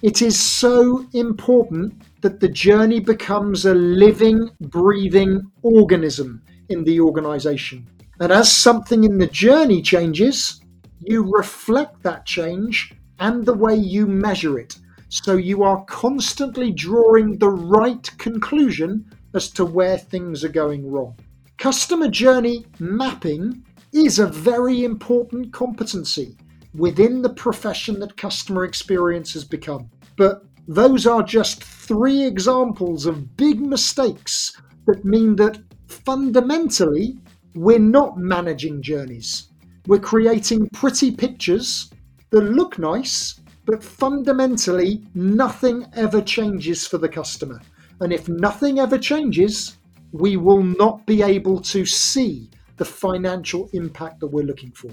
It 0.03 0.21
is 0.21 0.39
so 0.39 1.07
important 1.13 2.03
that 2.21 2.39
the 2.39 2.49
journey 2.49 2.99
becomes 2.99 3.65
a 3.65 3.73
living, 3.73 4.51
breathing 4.61 5.41
organism 5.63 6.43
in 6.69 6.83
the 6.83 6.99
organization. 6.99 7.87
And 8.19 8.31
as 8.31 8.51
something 8.51 9.03
in 9.03 9.17
the 9.17 9.25
journey 9.25 9.81
changes, 9.81 10.61
you 10.99 11.23
reflect 11.23 12.01
that 12.03 12.25
change 12.25 12.93
and 13.19 13.45
the 13.45 13.53
way 13.53 13.75
you 13.75 14.07
measure 14.07 14.59
it. 14.59 14.77
So 15.09 15.37
you 15.37 15.63
are 15.63 15.85
constantly 15.85 16.71
drawing 16.71 17.37
the 17.37 17.49
right 17.49 18.09
conclusion 18.17 19.05
as 19.33 19.49
to 19.51 19.65
where 19.65 19.97
things 19.97 20.43
are 20.43 20.49
going 20.49 20.89
wrong. 20.89 21.15
Customer 21.57 22.09
journey 22.09 22.65
mapping 22.79 23.63
is 23.93 24.19
a 24.19 24.27
very 24.27 24.83
important 24.83 25.53
competency 25.53 26.35
within 26.73 27.21
the 27.21 27.29
profession 27.29 27.99
that 28.01 28.17
customer 28.17 28.65
experience 28.65 29.33
has 29.33 29.45
become. 29.45 29.89
But 30.17 30.43
those 30.67 31.05
are 31.07 31.23
just 31.23 31.63
three 31.63 32.25
examples 32.25 33.05
of 33.05 33.37
big 33.37 33.61
mistakes 33.61 34.59
that 34.85 35.05
mean 35.05 35.35
that 35.37 35.59
fundamentally 35.87 37.17
we're 37.53 37.79
not 37.79 38.17
managing 38.17 38.81
journeys. 38.81 39.49
We're 39.87 39.99
creating 39.99 40.69
pretty 40.69 41.11
pictures 41.11 41.91
that 42.31 42.41
look 42.41 42.79
nice, 42.79 43.39
but 43.65 43.83
fundamentally, 43.83 45.03
nothing 45.13 45.85
ever 45.95 46.21
changes 46.21 46.87
for 46.87 46.97
the 46.97 47.07
customer. 47.07 47.61
And 48.01 48.11
if 48.11 48.27
nothing 48.27 48.79
ever 48.79 48.97
changes, 48.97 49.77
we 50.11 50.37
will 50.37 50.63
not 50.63 51.05
be 51.05 51.21
able 51.21 51.61
to 51.61 51.85
see 51.85 52.49
the 52.77 52.85
financial 52.85 53.69
impact 53.73 54.21
that 54.21 54.27
we're 54.27 54.43
looking 54.43 54.71
for. 54.71 54.89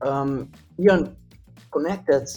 Um, 0.00 0.52
Ian, 0.78 1.16
connected 1.72 2.28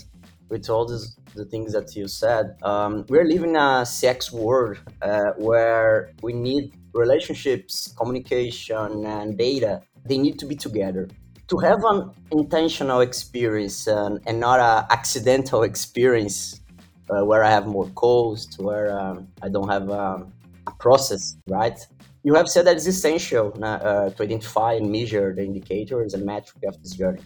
with 0.50 0.68
all 0.68 0.86
this, 0.88 1.16
the 1.36 1.46
things 1.46 1.74
that 1.74 1.96
you 1.96 2.08
said, 2.08 2.58
um, 2.64 3.06
we're 3.08 3.26
living 3.26 3.56
a 3.56 3.86
CX 3.86 4.32
world 4.32 4.80
uh, 5.04 5.34
where 5.38 6.12
we 6.24 6.34
need 6.34 6.74
relationships, 6.94 7.94
communication, 7.96 9.06
and 9.06 9.38
data. 9.38 9.82
They 10.06 10.18
need 10.18 10.40
to 10.40 10.48
be 10.48 10.56
together 10.56 11.08
to 11.50 11.58
have 11.58 11.84
an 11.84 12.12
intentional 12.32 13.02
experience 13.02 13.88
and, 13.88 14.20
and 14.28 14.40
not 14.40 14.60
an 14.60 14.86
accidental 14.92 15.64
experience 15.64 16.62
uh, 17.10 17.26
where 17.26 17.44
I 17.44 17.50
have 17.50 17.66
more 17.66 17.90
cost, 17.96 18.60
where 18.60 18.98
um, 18.98 19.28
I 19.42 19.50
don't 19.50 19.68
have 19.68 19.90
um, 19.90 20.32
a 20.68 20.72
process, 20.80 21.36
right? 21.48 21.78
You 22.24 22.36
have 22.36 22.48
said 22.48 22.66
that 22.68 22.76
it's 22.76 22.86
essential 22.86 23.52
uh, 23.64 24.10
to 24.10 24.24
identify 24.24 24.74
and 24.74 24.92
measure 24.92 25.34
the 25.34 25.44
indicators 25.44 26.14
and 26.14 26.24
metrics 26.26 26.68
of 26.68 26.82
this 26.84 26.92
journey. 26.92 27.22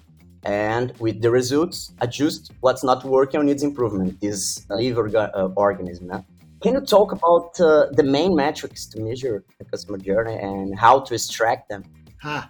And 0.45 0.97
with 0.99 1.21
the 1.21 1.31
results, 1.31 1.93
adjust 1.99 2.51
what's 2.61 2.83
not 2.83 3.03
working 3.03 3.41
or 3.41 3.43
needs 3.43 3.63
improvement, 3.63 4.21
this 4.21 4.65
live 4.69 4.95
orga- 4.95 5.31
uh, 5.33 5.49
organism. 5.55 6.23
Can 6.61 6.75
you 6.75 6.81
talk 6.81 7.11
about 7.11 7.59
uh, 7.59 7.87
the 7.91 8.03
main 8.03 8.35
metrics 8.35 8.85
to 8.87 9.01
measure 9.01 9.43
the 9.57 9.65
customer 9.65 9.97
journey 9.97 10.35
and 10.35 10.77
how 10.77 10.99
to 11.01 11.13
extract 11.13 11.67
them? 11.69 11.83
Ah, 12.23 12.49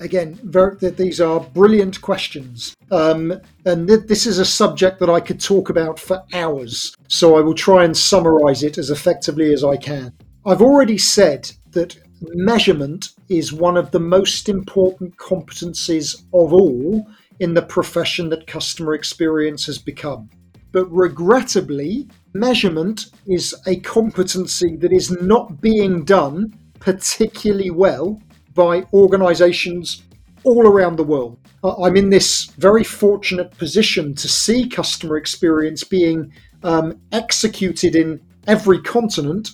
again, 0.00 0.38
very, 0.42 0.76
these 0.90 1.20
are 1.20 1.40
brilliant 1.40 2.00
questions. 2.00 2.74
Um, 2.90 3.40
and 3.64 3.86
th- 3.86 4.06
this 4.06 4.26
is 4.26 4.38
a 4.38 4.44
subject 4.44 4.98
that 5.00 5.10
I 5.10 5.20
could 5.20 5.40
talk 5.40 5.70
about 5.70 5.98
for 5.98 6.22
hours. 6.32 6.94
So 7.08 7.36
I 7.36 7.40
will 7.40 7.54
try 7.54 7.84
and 7.84 7.96
summarize 7.96 8.62
it 8.62 8.78
as 8.78 8.90
effectively 8.90 9.52
as 9.52 9.64
I 9.64 9.76
can. 9.76 10.12
I've 10.46 10.62
already 10.62 10.98
said 10.98 11.50
that 11.72 11.98
measurement 12.34 13.10
is 13.28 13.52
one 13.52 13.76
of 13.76 13.90
the 13.90 14.00
most 14.00 14.48
important 14.48 15.16
competencies 15.16 16.22
of 16.32 16.52
all 16.52 17.06
in 17.40 17.54
the 17.54 17.62
profession 17.62 18.28
that 18.30 18.46
customer 18.46 18.94
experience 18.94 19.66
has 19.66 19.78
become. 19.78 20.28
But 20.72 20.90
regrettably, 20.90 22.08
measurement 22.32 23.06
is 23.26 23.54
a 23.66 23.76
competency 23.80 24.76
that 24.76 24.92
is 24.92 25.10
not 25.10 25.60
being 25.60 26.04
done 26.04 26.54
particularly 26.78 27.70
well 27.70 28.20
by 28.54 28.84
organizations 28.92 30.02
all 30.44 30.66
around 30.66 30.96
the 30.96 31.04
world. 31.04 31.38
I'm 31.62 31.96
in 31.96 32.10
this 32.10 32.46
very 32.56 32.84
fortunate 32.84 33.56
position 33.58 34.14
to 34.14 34.28
see 34.28 34.68
customer 34.68 35.16
experience 35.16 35.84
being 35.84 36.32
um, 36.62 37.00
executed 37.12 37.94
in 37.94 38.20
every 38.46 38.80
continent. 38.80 39.50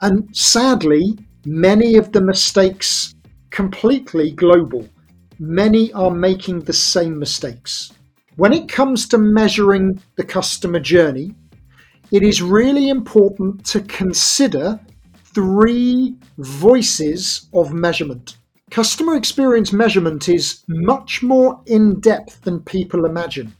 And 0.00 0.34
sadly, 0.34 1.18
many 1.44 1.96
of 1.96 2.12
the 2.12 2.20
mistakes 2.20 3.14
completely 3.50 4.30
global. 4.30 4.88
Many 5.38 5.92
are 5.92 6.10
making 6.10 6.60
the 6.60 6.72
same 6.72 7.18
mistakes. 7.18 7.92
When 8.36 8.52
it 8.52 8.68
comes 8.68 9.08
to 9.08 9.18
measuring 9.18 10.00
the 10.16 10.24
customer 10.24 10.80
journey, 10.80 11.34
it 12.12 12.22
is 12.22 12.42
really 12.42 12.88
important 12.88 13.64
to 13.66 13.80
consider 13.82 14.80
three 15.34 16.16
voices 16.38 17.48
of 17.54 17.72
measurement. 17.72 18.36
Customer 18.70 19.16
experience 19.16 19.72
measurement 19.72 20.28
is 20.28 20.62
much 20.68 21.22
more 21.22 21.60
in 21.66 22.00
depth 22.00 22.42
than 22.42 22.60
people 22.60 23.04
imagine. 23.04 23.54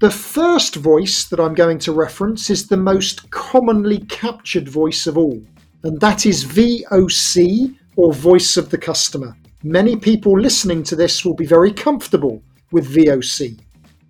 The 0.00 0.10
first 0.10 0.76
voice 0.76 1.24
that 1.24 1.40
I'm 1.40 1.54
going 1.54 1.78
to 1.80 1.92
reference 1.92 2.48
is 2.48 2.66
the 2.66 2.76
most 2.76 3.30
commonly 3.30 3.98
captured 4.00 4.68
voice 4.68 5.06
of 5.06 5.18
all, 5.18 5.42
and 5.82 6.00
that 6.00 6.24
is 6.24 6.44
VOC 6.44 7.74
or 7.96 8.12
voice 8.12 8.56
of 8.56 8.70
the 8.70 8.78
customer. 8.78 9.36
Many 9.62 9.96
people 9.96 10.38
listening 10.38 10.82
to 10.84 10.96
this 10.96 11.24
will 11.24 11.34
be 11.34 11.46
very 11.46 11.72
comfortable 11.72 12.42
with 12.72 12.94
VOC. 12.94 13.60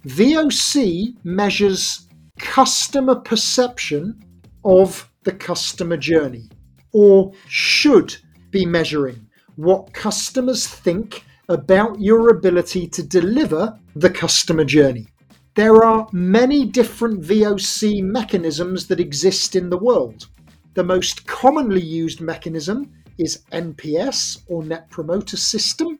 VOC 0.06 1.16
measures 1.24 2.08
customer 2.38 3.16
perception 3.16 4.20
of 4.64 5.10
the 5.24 5.32
customer 5.32 5.96
journey 5.96 6.49
or 6.92 7.32
should 7.48 8.16
be 8.50 8.66
measuring 8.66 9.26
what 9.56 9.92
customers 9.92 10.66
think 10.66 11.24
about 11.48 12.00
your 12.00 12.30
ability 12.30 12.86
to 12.86 13.02
deliver 13.02 13.78
the 13.96 14.10
customer 14.10 14.64
journey. 14.64 15.06
There 15.54 15.84
are 15.84 16.08
many 16.12 16.64
different 16.64 17.22
VOC 17.22 18.02
mechanisms 18.02 18.86
that 18.86 19.00
exist 19.00 19.56
in 19.56 19.68
the 19.68 19.76
world. 19.76 20.28
The 20.74 20.84
most 20.84 21.26
commonly 21.26 21.82
used 21.82 22.20
mechanism 22.20 22.92
is 23.18 23.42
NPS 23.52 24.44
or 24.46 24.62
Net 24.62 24.88
Promoter 24.90 25.36
System, 25.36 25.98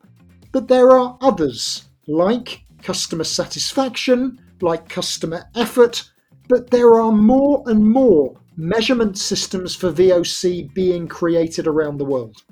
but 0.53 0.69
there 0.69 0.93
are 0.93 1.19
others 1.21 1.89
like 2.07 2.63
customer 2.83 3.25
satisfaction, 3.25 4.41
like 4.61 4.89
customer 4.89 5.45
effort, 5.55 6.11
but 6.49 6.71
there 6.71 6.95
are 6.95 7.13
more 7.13 7.63
and 7.67 7.85
more 7.85 8.40
measurement 8.57 9.17
systems 9.19 9.75
for 9.75 9.93
VOC 9.93 10.73
being 10.75 11.09
created 11.09 11.67
around 11.67 11.99
the 11.99 12.05
world. 12.05 12.43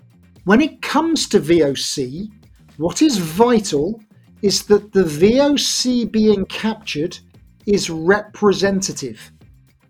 When 0.44 0.60
it 0.60 0.80
comes 0.80 1.28
to 1.28 1.40
VOC, 1.40 2.28
what 2.76 3.02
is 3.02 3.18
vital 3.18 4.00
is 4.42 4.62
that 4.64 4.92
the 4.92 5.04
VOC 5.04 6.10
being 6.10 6.46
captured 6.46 7.18
is 7.66 7.90
representative. 7.90 9.32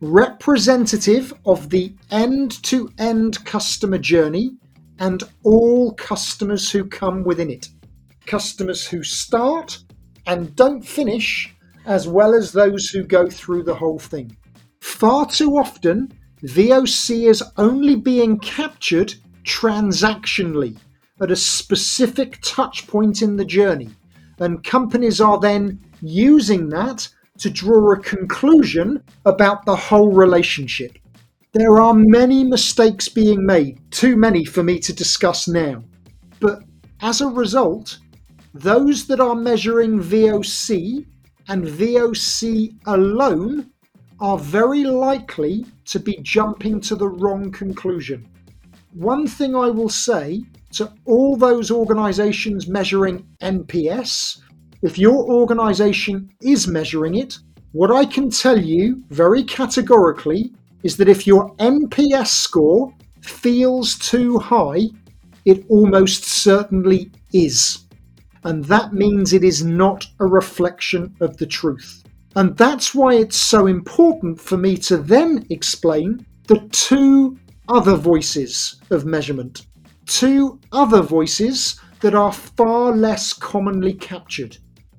Representative 0.01 1.33
of 1.45 1.71
the 1.71 1.95
end 2.11 2.63
to 2.65 2.91
end 2.99 3.45
customer 3.45 3.99
journey 3.99 4.57
and 4.99 5.23
all 5.45 5.93
customers 5.95 6.71
who 6.71 6.85
come 6.85 7.23
within 7.25 7.51
it. 7.51 7.69
Customers 8.27 8.87
who 8.87 9.03
start 9.03 9.79
and 10.27 10.55
don't 10.57 10.83
finish, 10.83 11.55
as 11.87 12.09
well 12.09 12.35
as 12.35 12.53
those 12.53 12.89
who 12.89 13.03
go 13.03 13.29
through 13.31 13.63
the 13.63 13.75
whole 13.75 13.99
thing. 13.99 14.37
Far 14.81 15.27
too 15.27 15.57
often, 15.57 16.13
VOC 16.43 17.29
is 17.29 17.43
only 17.57 17.97
being 17.97 18.39
captured 18.39 19.15
transactionally 19.45 20.77
at 21.21 21.31
a 21.31 21.37
specific 21.37 22.39
touch 22.43 22.87
point 22.87 23.23
in 23.23 23.37
the 23.37 23.45
journey. 23.45 23.91
And 24.39 24.63
companies 24.63 25.21
are 25.21 25.39
then 25.41 25.81
using 26.01 26.69
that 26.69 27.09
to 27.39 27.51
draw 27.51 27.93
a 27.93 28.01
conclusion 28.01 29.03
about 29.25 29.65
the 29.65 29.75
whole 29.75 30.13
relationship. 30.13 30.99
There 31.53 31.81
are 31.81 31.95
many 31.95 32.45
mistakes 32.45 33.09
being 33.09 33.45
made, 33.45 33.81
too 33.91 34.17
many 34.17 34.45
for 34.45 34.63
me 34.63 34.79
to 34.81 34.93
discuss 34.93 35.49
now. 35.49 35.83
But 36.41 36.63
as 37.01 37.21
a 37.21 37.29
result, 37.29 37.99
those 38.55 39.07
that 39.07 39.21
are 39.21 39.35
measuring 39.35 40.01
VOC 40.01 41.07
and 41.49 41.65
VOC 41.65 42.77
alone 42.87 43.71
are 44.21 44.39
very 44.39 44.85
likely 44.85 45.65
to 45.87 46.01
be 46.01 46.19
jumping 46.23 46.81
to 46.81 46.97
the 46.97 47.09
wrong 47.09 47.51
conclusion. 47.53 48.29
One 48.93 49.27
thing 49.27 49.55
I 49.55 49.69
will 49.69 49.89
say 49.89 50.43
to 50.73 50.93
all 51.05 51.37
those 51.37 51.71
organizations 51.71 52.69
measuring 52.69 53.27
NPS, 53.41 54.41
if 54.83 54.99
your 54.99 55.31
organization 55.31 56.31
is 56.43 56.67
measuring 56.67 57.15
it, 57.15 57.39
what 57.73 57.91
I 57.91 58.05
can 58.05 58.31
tell 58.31 58.59
you 58.59 59.03
very 59.11 59.45
categorically 59.45 60.53
is 60.83 60.97
that 60.97 61.09
if 61.09 61.27
your 61.27 61.55
NPS 61.57 62.29
score 62.29 62.95
feels 63.21 63.97
too 63.99 64.39
high, 64.39 64.87
it 65.45 65.65
almost 65.69 66.25
certainly 66.25 67.11
is. 67.33 67.85
And 68.45 68.65
that 68.67 68.93
means 68.93 69.33
it 69.33 69.45
is 69.45 69.65
not 69.65 70.07
a 70.21 70.27
reflection 70.27 71.15
of 71.21 71.37
the 71.37 71.47
truth. 71.47 72.05
And 72.39 72.57
that's 72.57 72.95
why 72.95 73.15
it's 73.15 73.37
so 73.37 73.67
important 73.67 74.41
for 74.41 74.57
me 74.57 74.77
to 74.77 74.97
then 74.97 75.45
explain 75.51 76.25
the 76.47 76.61
two 76.71 77.37
other 77.69 77.97
voices 77.97 78.81
of 78.91 79.05
measurement. 79.05 79.67
Two 80.07 80.61
other 80.71 81.03
voices 81.03 81.81
that 81.99 82.15
are 82.15 82.33
far 82.33 82.95
less 82.95 83.33
commonly 83.33 83.93
captured. 83.93 84.57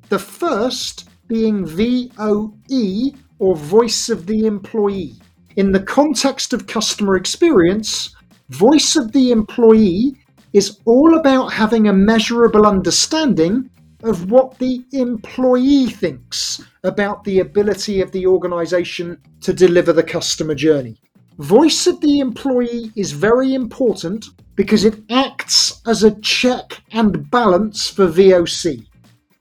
The 0.10 0.20
first 0.20 1.08
being 1.30 1.66
VOE, 1.66 3.12
or 3.40 3.56
voice 3.56 4.10
of 4.10 4.26
the 4.26 4.46
employee. 4.46 5.16
In 5.56 5.72
the 5.72 5.84
context 5.84 6.52
of 6.52 6.68
customer 6.68 7.16
experience, 7.16 8.14
voice 8.50 8.98
of 8.98 9.14
the 9.14 9.32
employee 9.32 10.14
is 10.52 10.82
all 10.84 11.18
about 11.18 11.54
having 11.54 11.88
a 11.88 11.94
measurable 11.94 12.66
understanding 12.66 13.70
of 14.04 14.32
what 14.32 14.58
the 14.60 14.84
employee 14.92 15.88
thinks 15.88 16.62
about 16.84 17.24
the 17.24 17.40
ability 17.40 18.02
of 18.02 18.12
the 18.12 18.26
organization 18.26 19.18
to 19.42 19.54
deliver 19.54 19.94
the 19.94 20.04
customer 20.04 20.56
journey. 20.56 20.98
Voice 21.40 21.88
of 21.88 22.02
the 22.02 22.20
employee 22.20 22.92
is 22.96 23.12
very 23.12 23.54
important 23.54 24.26
because 24.56 24.84
it 24.84 25.02
acts 25.10 25.82
as 25.88 26.04
a 26.04 26.20
check 26.20 26.82
and 26.92 27.30
balance 27.32 27.90
for 27.90 28.08
VOC. 28.08 28.86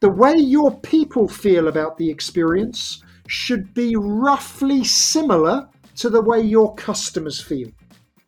The 0.00 0.08
way 0.08 0.36
your 0.36 0.78
people 0.78 1.26
feel 1.26 1.66
about 1.66 1.98
the 1.98 2.08
experience 2.08 3.02
should 3.26 3.74
be 3.74 3.96
roughly 3.96 4.84
similar 4.84 5.68
to 5.96 6.08
the 6.08 6.22
way 6.22 6.40
your 6.40 6.74
customers 6.76 7.40
feel. 7.40 7.68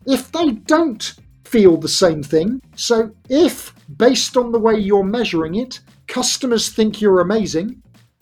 If 0.07 0.33
they 0.33 0.51
don't 0.51 1.15
feel 1.45 1.77
the 1.77 1.89
same 1.89 2.23
thing, 2.23 2.61
so 2.75 3.13
if, 3.29 3.73
based 3.97 4.37
on 4.37 4.51
the 4.51 4.59
way 4.59 4.79
you're 4.79 5.05
measuring 5.05 5.55
it, 5.57 5.81
customers 6.11 6.69
think 6.71 7.01
you're 7.01 7.21
amazing, 7.21 7.81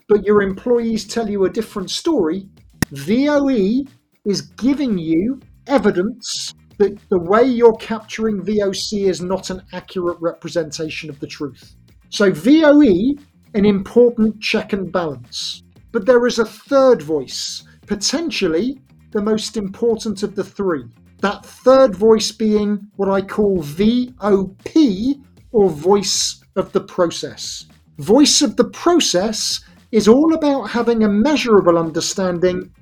but 0.09 0.23
your 0.23 0.43
employees 0.43 1.07
tell 1.07 1.29
you 1.29 1.47
a 1.47 1.51
different 1.51 1.91
story, 1.91 2.47
VOE 2.93 3.85
is 4.27 4.43
giving 4.43 4.99
you 4.99 5.41
evidence 5.67 6.55
that 6.77 6.97
the 7.09 7.19
way 7.19 7.43
you're 7.43 7.77
capturing 7.77 8.43
VOC 8.43 9.09
is 9.09 9.23
not 9.23 9.49
an 9.51 9.63
accurate 9.73 10.19
representation 10.21 11.09
of 11.09 11.19
the 11.19 11.27
truth. 11.27 11.77
So, 12.11 12.31
VOE, 12.31 13.15
an 13.55 13.65
important 13.65 14.41
check 14.41 14.75
and 14.75 14.93
balance. 14.93 15.63
But 15.91 16.05
there 16.05 16.27
is 16.27 16.39
a 16.39 16.45
third 16.45 17.01
voice, 17.01 17.65
potentially 17.87 18.81
the 19.13 19.23
most 19.23 19.57
important 19.57 20.23
of 20.23 20.35
the 20.35 20.45
three. 20.45 20.85
That 21.21 21.45
third 21.45 21.97
voice 21.97 22.31
being 22.33 22.87
what 22.97 23.09
I 23.09 23.23
call 23.23 23.63
VOP, 23.63 25.23
or 25.53 25.71
voice 25.71 26.43
of 26.57 26.71
the 26.73 26.83
process. 26.83 27.67
Voice 27.99 28.43
of 28.43 28.55
the 28.55 28.69
process 28.71 29.61
is 29.91 30.07
all 30.07 30.33
about 30.35 30.71
having 30.71 31.03
a 31.03 31.09
measurable 31.09 31.77
understanding 31.77 32.73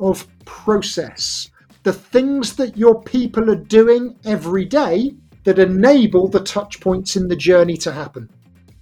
of 0.00 0.26
process. 0.46 1.48
The 1.84 1.92
things 1.92 2.56
that 2.56 2.76
your 2.76 3.00
people 3.02 3.48
are 3.50 3.64
doing 3.64 4.16
every 4.24 4.64
day 4.64 5.12
that 5.44 5.60
enable 5.60 6.26
the 6.26 6.40
touch 6.40 6.80
points 6.80 7.14
in 7.14 7.28
the 7.28 7.36
journey 7.36 7.76
to 7.76 7.92
happen. 7.92 8.28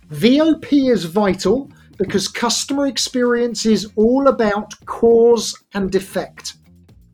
VOP 0.09 0.89
is 0.89 1.05
vital 1.05 1.71
because 1.99 2.27
customer 2.27 2.87
experience 2.87 3.67
is 3.67 3.93
all 3.97 4.29
about 4.29 4.73
cause 4.87 5.63
and 5.75 5.95
effect. 5.95 6.55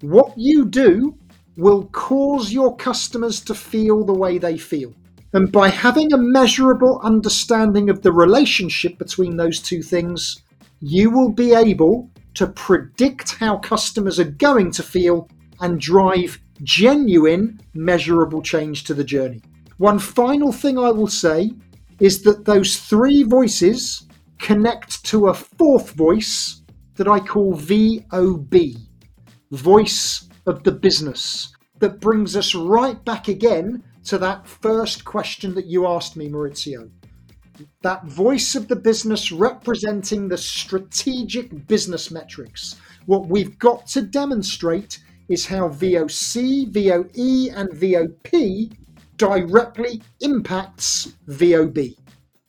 What 0.02 0.32
you 0.36 0.64
do 0.64 1.18
will 1.56 1.86
cause 1.86 2.52
your 2.52 2.76
customers 2.76 3.40
to 3.40 3.54
feel 3.54 4.04
the 4.04 4.14
way 4.14 4.38
they 4.38 4.56
feel. 4.56 4.94
And 5.32 5.52
by 5.52 5.68
having 5.68 6.12
a 6.12 6.18
measurable 6.18 7.00
understanding 7.02 7.90
of 7.90 8.02
the 8.02 8.12
relationship 8.12 8.98
between 8.98 9.36
those 9.36 9.60
two 9.60 9.82
things, 9.82 10.42
you 10.80 11.10
will 11.10 11.30
be 11.30 11.52
able 11.52 12.10
to 12.34 12.46
predict 12.46 13.34
how 13.36 13.58
customers 13.58 14.18
are 14.18 14.24
going 14.24 14.70
to 14.70 14.82
feel 14.82 15.28
and 15.60 15.80
drive 15.80 16.40
genuine, 16.62 17.60
measurable 17.74 18.40
change 18.42 18.84
to 18.84 18.94
the 18.94 19.04
journey. 19.04 19.42
One 19.76 19.98
final 19.98 20.52
thing 20.52 20.78
I 20.78 20.90
will 20.90 21.08
say 21.08 21.52
is 22.00 22.22
that 22.22 22.44
those 22.44 22.78
three 22.78 23.22
voices 23.22 24.06
connect 24.38 25.04
to 25.06 25.28
a 25.28 25.34
fourth 25.34 25.90
voice 25.90 26.62
that 26.94 27.08
I 27.08 27.20
call 27.20 27.54
VOB, 27.54 28.76
voice 29.50 30.28
of 30.46 30.62
the 30.64 30.72
business, 30.72 31.52
that 31.80 32.00
brings 32.00 32.36
us 32.36 32.54
right 32.54 33.02
back 33.04 33.28
again 33.28 33.82
to 34.08 34.18
that 34.18 34.46
first 34.46 35.04
question 35.04 35.54
that 35.54 35.66
you 35.66 35.86
asked 35.86 36.16
me, 36.16 36.30
Maurício. 36.30 36.90
That 37.82 38.06
voice 38.06 38.54
of 38.54 38.66
the 38.66 38.76
business 38.76 39.30
representing 39.30 40.28
the 40.28 40.38
strategic 40.38 41.66
business 41.66 42.10
metrics. 42.10 42.76
What 43.04 43.26
we've 43.26 43.58
got 43.58 43.86
to 43.88 44.00
demonstrate 44.00 45.00
is 45.28 45.44
how 45.44 45.68
VOC, 45.68 46.68
VOE, 46.72 47.54
and 47.54 47.68
VOP 47.70 48.72
directly 49.18 50.00
impacts 50.20 51.12
VOB. 51.28 51.94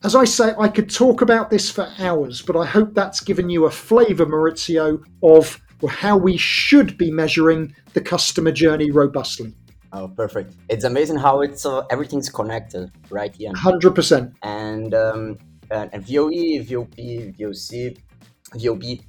As 0.02 0.14
I 0.14 0.24
say, 0.24 0.54
I 0.58 0.68
could 0.68 0.88
talk 0.88 1.20
about 1.20 1.50
this 1.50 1.70
for 1.70 1.92
hours, 1.98 2.40
but 2.40 2.56
I 2.56 2.64
hope 2.64 2.94
that's 2.94 3.20
given 3.20 3.50
you 3.50 3.66
a 3.66 3.70
flavour, 3.70 4.24
Maurício, 4.24 5.02
of 5.22 5.60
how 5.90 6.16
we 6.16 6.38
should 6.38 6.96
be 6.96 7.10
measuring 7.10 7.74
the 7.92 8.00
customer 8.00 8.52
journey 8.52 8.90
robustly. 8.90 9.54
Oh, 9.92 10.08
perfect! 10.08 10.54
It's 10.68 10.84
amazing 10.84 11.16
how 11.16 11.40
it's 11.40 11.66
uh, 11.66 11.82
everything's 11.90 12.28
connected, 12.28 12.92
right? 13.10 13.34
Yeah, 13.38 13.52
hundred 13.56 13.94
percent. 13.94 14.34
And 14.42 14.94
um, 14.94 15.38
and, 15.70 15.90
and 15.92 16.06
VOE, 16.06 16.62
VOP, 16.62 17.34
VOC, 17.36 17.98
VOB. 18.54 19.02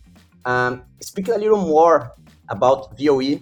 Um, 0.45 0.83
speak 1.01 1.27
a 1.27 1.37
little 1.37 1.61
more 1.61 2.13
about 2.49 2.97
VOE. 2.97 3.39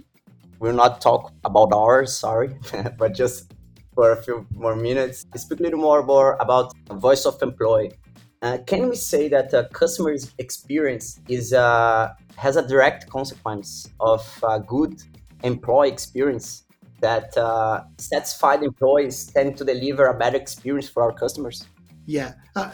We'll 0.59 0.75
not 0.75 0.99
talk 0.99 1.31
about 1.45 1.71
ours, 1.71 2.15
sorry, 2.17 2.57
but 2.97 3.15
just 3.15 3.53
for 3.93 4.11
a 4.11 4.21
few 4.21 4.45
more 4.53 4.75
minutes. 4.75 5.25
Speak 5.35 5.61
a 5.61 5.63
little 5.63 5.79
more, 5.79 6.03
more 6.03 6.37
about 6.41 6.73
voice 6.89 7.25
of 7.25 7.41
employee. 7.41 7.91
Uh, 8.41 8.57
can 8.65 8.89
we 8.89 8.95
say 8.95 9.27
that 9.27 9.53
uh, 9.53 9.67
customer 9.69 10.15
experience 10.37 11.19
is 11.27 11.53
uh, 11.53 12.09
has 12.37 12.55
a 12.55 12.65
direct 12.65 13.09
consequence 13.09 13.89
of 13.99 14.21
a 14.47 14.59
good 14.59 15.01
employee 15.43 15.89
experience 15.89 16.63
that 17.01 17.35
uh, 17.37 17.83
satisfied 17.97 18.63
employees 18.63 19.27
tend 19.27 19.57
to 19.57 19.65
deliver 19.65 20.05
a 20.07 20.17
better 20.17 20.37
experience 20.37 20.89
for 20.89 21.03
our 21.03 21.13
customers? 21.13 21.65
Yeah, 22.05 22.33
uh, 22.55 22.71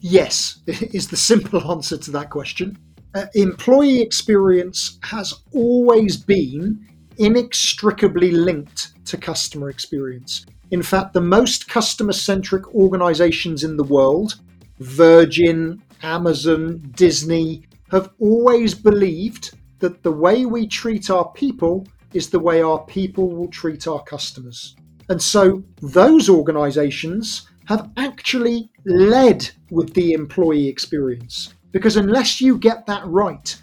yes, 0.00 0.60
is 0.66 1.08
the 1.08 1.16
simple 1.16 1.70
answer 1.70 1.96
to 1.96 2.10
that 2.12 2.30
question. 2.30 2.78
Uh, 3.14 3.26
employee 3.34 4.02
experience 4.02 4.98
has 5.02 5.32
always 5.54 6.16
been 6.16 6.86
inextricably 7.18 8.30
linked 8.30 8.92
to 9.06 9.16
customer 9.16 9.70
experience. 9.70 10.44
In 10.70 10.82
fact, 10.82 11.14
the 11.14 11.20
most 11.20 11.68
customer 11.68 12.12
centric 12.12 12.74
organizations 12.74 13.64
in 13.64 13.76
the 13.76 13.84
world, 13.84 14.34
Virgin, 14.80 15.80
Amazon, 16.02 16.82
Disney, 16.94 17.62
have 17.90 18.10
always 18.18 18.74
believed 18.74 19.56
that 19.78 20.02
the 20.02 20.12
way 20.12 20.44
we 20.44 20.66
treat 20.66 21.08
our 21.08 21.30
people 21.32 21.86
is 22.12 22.30
the 22.30 22.38
way 22.38 22.62
our 22.62 22.84
people 22.84 23.30
will 23.30 23.48
treat 23.48 23.86
our 23.86 24.02
customers. 24.04 24.76
And 25.08 25.20
so 25.20 25.62
those 25.82 26.28
organizations 26.28 27.48
have 27.66 27.90
actually 27.96 28.70
led 28.84 29.48
with 29.70 29.92
the 29.94 30.12
employee 30.12 30.68
experience. 30.68 31.54
Because 31.72 31.96
unless 31.96 32.40
you 32.40 32.58
get 32.58 32.86
that 32.86 33.06
right, 33.06 33.56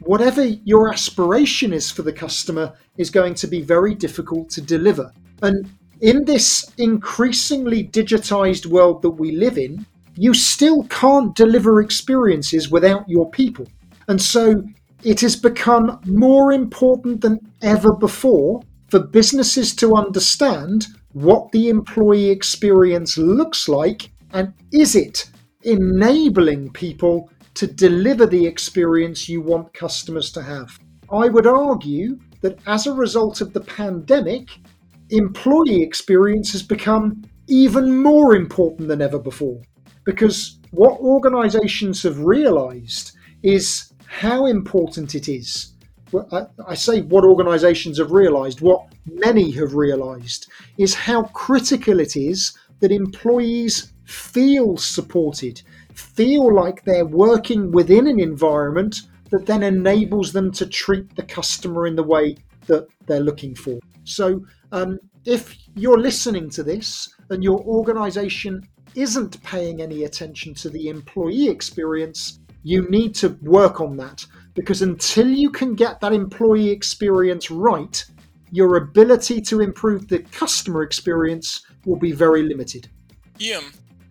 whatever 0.00 0.44
your 0.44 0.92
aspiration 0.92 1.72
is 1.72 1.90
for 1.90 2.02
the 2.02 2.12
customer 2.12 2.72
is 2.96 3.10
going 3.10 3.34
to 3.34 3.46
be 3.46 3.62
very 3.62 3.94
difficult 3.94 4.50
to 4.50 4.60
deliver. 4.60 5.12
And 5.42 5.70
in 6.00 6.24
this 6.24 6.70
increasingly 6.78 7.88
digitized 7.88 8.66
world 8.66 9.02
that 9.02 9.10
we 9.10 9.32
live 9.32 9.58
in, 9.58 9.86
you 10.14 10.32
still 10.32 10.84
can't 10.84 11.34
deliver 11.34 11.80
experiences 11.80 12.70
without 12.70 13.08
your 13.08 13.30
people. 13.30 13.66
And 14.08 14.20
so 14.20 14.62
it 15.06 15.20
has 15.20 15.36
become 15.36 16.00
more 16.04 16.52
important 16.52 17.20
than 17.20 17.38
ever 17.62 17.92
before 17.94 18.60
for 18.88 18.98
businesses 18.98 19.72
to 19.76 19.94
understand 19.94 20.88
what 21.12 21.52
the 21.52 21.68
employee 21.68 22.28
experience 22.28 23.16
looks 23.16 23.68
like 23.68 24.10
and 24.32 24.52
is 24.72 24.96
it 24.96 25.30
enabling 25.62 26.72
people 26.72 27.30
to 27.54 27.68
deliver 27.68 28.26
the 28.26 28.44
experience 28.44 29.28
you 29.28 29.40
want 29.40 29.72
customers 29.72 30.32
to 30.32 30.42
have. 30.42 30.76
I 31.10 31.28
would 31.28 31.46
argue 31.46 32.18
that 32.40 32.58
as 32.66 32.88
a 32.88 32.92
result 32.92 33.40
of 33.40 33.52
the 33.52 33.60
pandemic, 33.60 34.48
employee 35.10 35.82
experience 35.82 36.50
has 36.50 36.64
become 36.64 37.22
even 37.46 38.02
more 38.02 38.34
important 38.34 38.88
than 38.88 39.00
ever 39.00 39.20
before. 39.20 39.62
Because 40.04 40.58
what 40.72 40.98
organizations 40.98 42.02
have 42.02 42.18
realized 42.18 43.12
is 43.44 43.92
how 44.06 44.46
important 44.46 45.14
it 45.14 45.28
is. 45.28 45.72
I 46.66 46.74
say 46.74 47.02
what 47.02 47.24
organizations 47.24 47.98
have 47.98 48.12
realized, 48.12 48.60
what 48.60 48.86
many 49.06 49.50
have 49.52 49.74
realized 49.74 50.46
is 50.78 50.94
how 50.94 51.24
critical 51.24 51.98
it 51.98 52.16
is 52.16 52.56
that 52.80 52.92
employees 52.92 53.92
feel 54.04 54.76
supported, 54.76 55.62
feel 55.94 56.54
like 56.54 56.84
they're 56.84 57.04
working 57.04 57.72
within 57.72 58.06
an 58.06 58.20
environment 58.20 59.02
that 59.30 59.46
then 59.46 59.62
enables 59.62 60.32
them 60.32 60.52
to 60.52 60.66
treat 60.66 61.14
the 61.16 61.22
customer 61.22 61.86
in 61.86 61.96
the 61.96 62.02
way 62.02 62.36
that 62.66 62.86
they're 63.06 63.20
looking 63.20 63.54
for. 63.54 63.78
So, 64.04 64.44
um, 64.72 64.98
if 65.24 65.56
you're 65.74 65.98
listening 65.98 66.50
to 66.50 66.62
this 66.62 67.12
and 67.30 67.42
your 67.42 67.60
organization 67.64 68.62
isn't 68.94 69.42
paying 69.42 69.82
any 69.82 70.04
attention 70.04 70.54
to 70.54 70.70
the 70.70 70.88
employee 70.88 71.48
experience, 71.48 72.38
you 72.66 72.82
need 72.90 73.14
to 73.14 73.28
work 73.42 73.80
on 73.80 73.96
that 73.96 74.26
because 74.54 74.82
until 74.82 75.28
you 75.28 75.50
can 75.50 75.76
get 75.76 76.00
that 76.00 76.12
employee 76.12 76.68
experience 76.68 77.48
right, 77.48 78.04
your 78.50 78.76
ability 78.76 79.40
to 79.40 79.60
improve 79.60 80.08
the 80.08 80.18
customer 80.42 80.82
experience 80.82 81.64
will 81.84 81.94
be 81.96 82.10
very 82.10 82.42
limited. 82.42 82.88
Ian, 83.40 83.66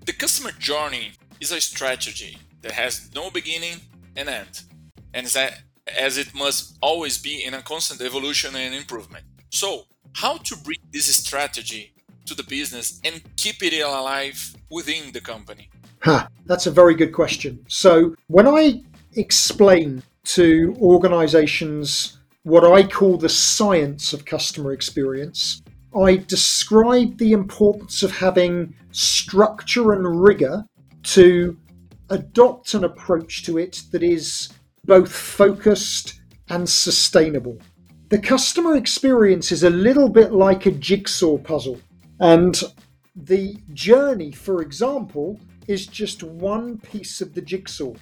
the 0.06 0.14
customer 0.14 0.52
journey 0.58 1.12
is 1.42 1.52
a 1.52 1.60
strategy 1.60 2.38
that 2.62 2.72
has 2.72 3.14
no 3.14 3.30
beginning 3.30 3.82
and 4.16 4.30
end, 4.30 4.62
and 5.14 5.26
as 5.98 6.18
it 6.18 6.34
must 6.34 6.78
always 6.82 7.18
be 7.18 7.44
in 7.44 7.56
a 7.56 7.62
constant 7.62 8.00
evolution 8.00 8.56
and 8.56 8.74
improvement. 8.74 9.26
So, 9.50 9.84
how 10.14 10.38
to 10.38 10.56
bring 10.64 10.80
this 10.94 11.14
strategy 11.14 11.92
to 12.26 12.34
the 12.34 12.44
business 12.44 13.02
and 13.04 13.22
keep 13.36 13.62
it 13.62 13.74
alive 13.82 14.56
within 14.72 15.12
the 15.12 15.20
company? 15.20 15.70
Huh, 16.00 16.28
that's 16.46 16.68
a 16.68 16.72
very 16.72 16.96
good 16.96 17.14
question. 17.14 17.64
So, 17.68 18.16
when 18.28 18.48
I 18.48 18.84
explain 19.16 20.04
to 20.26 20.76
organizations 20.80 22.20
what 22.44 22.64
I 22.64 22.84
call 22.84 23.18
the 23.18 23.30
science 23.30 24.14
of 24.14 24.26
customer 24.26 24.72
experience, 24.74 25.62
I 25.96 26.18
describe 26.18 27.18
the 27.18 27.32
importance 27.32 28.04
of 28.04 28.12
having 28.12 28.76
structure 28.92 29.94
and 29.94 30.22
rigor 30.22 30.66
to 31.04 31.58
adopt 32.10 32.74
an 32.74 32.84
approach 32.84 33.44
to 33.46 33.58
it 33.58 33.84
that 33.92 34.04
is 34.04 34.50
both 34.86 35.12
focused 35.12 36.22
and 36.50 36.70
sustainable 36.70 37.58
the 38.10 38.20
customer 38.20 38.76
experience 38.76 39.52
is 39.52 39.64
a 39.64 39.70
little 39.70 40.10
bit 40.10 40.32
like 40.32 40.66
a 40.66 40.72
jigsaw 40.72 41.38
puzzle. 41.38 41.80
And 42.20 42.62
the 43.16 43.58
journey, 43.74 44.32
for 44.32 44.62
example, 44.62 45.40
is 45.68 45.88
just 45.88 46.24
one 46.24 46.78
piece 46.78 47.22
of 47.22 47.34
the 47.34 47.42
jigsaw. 47.42 47.94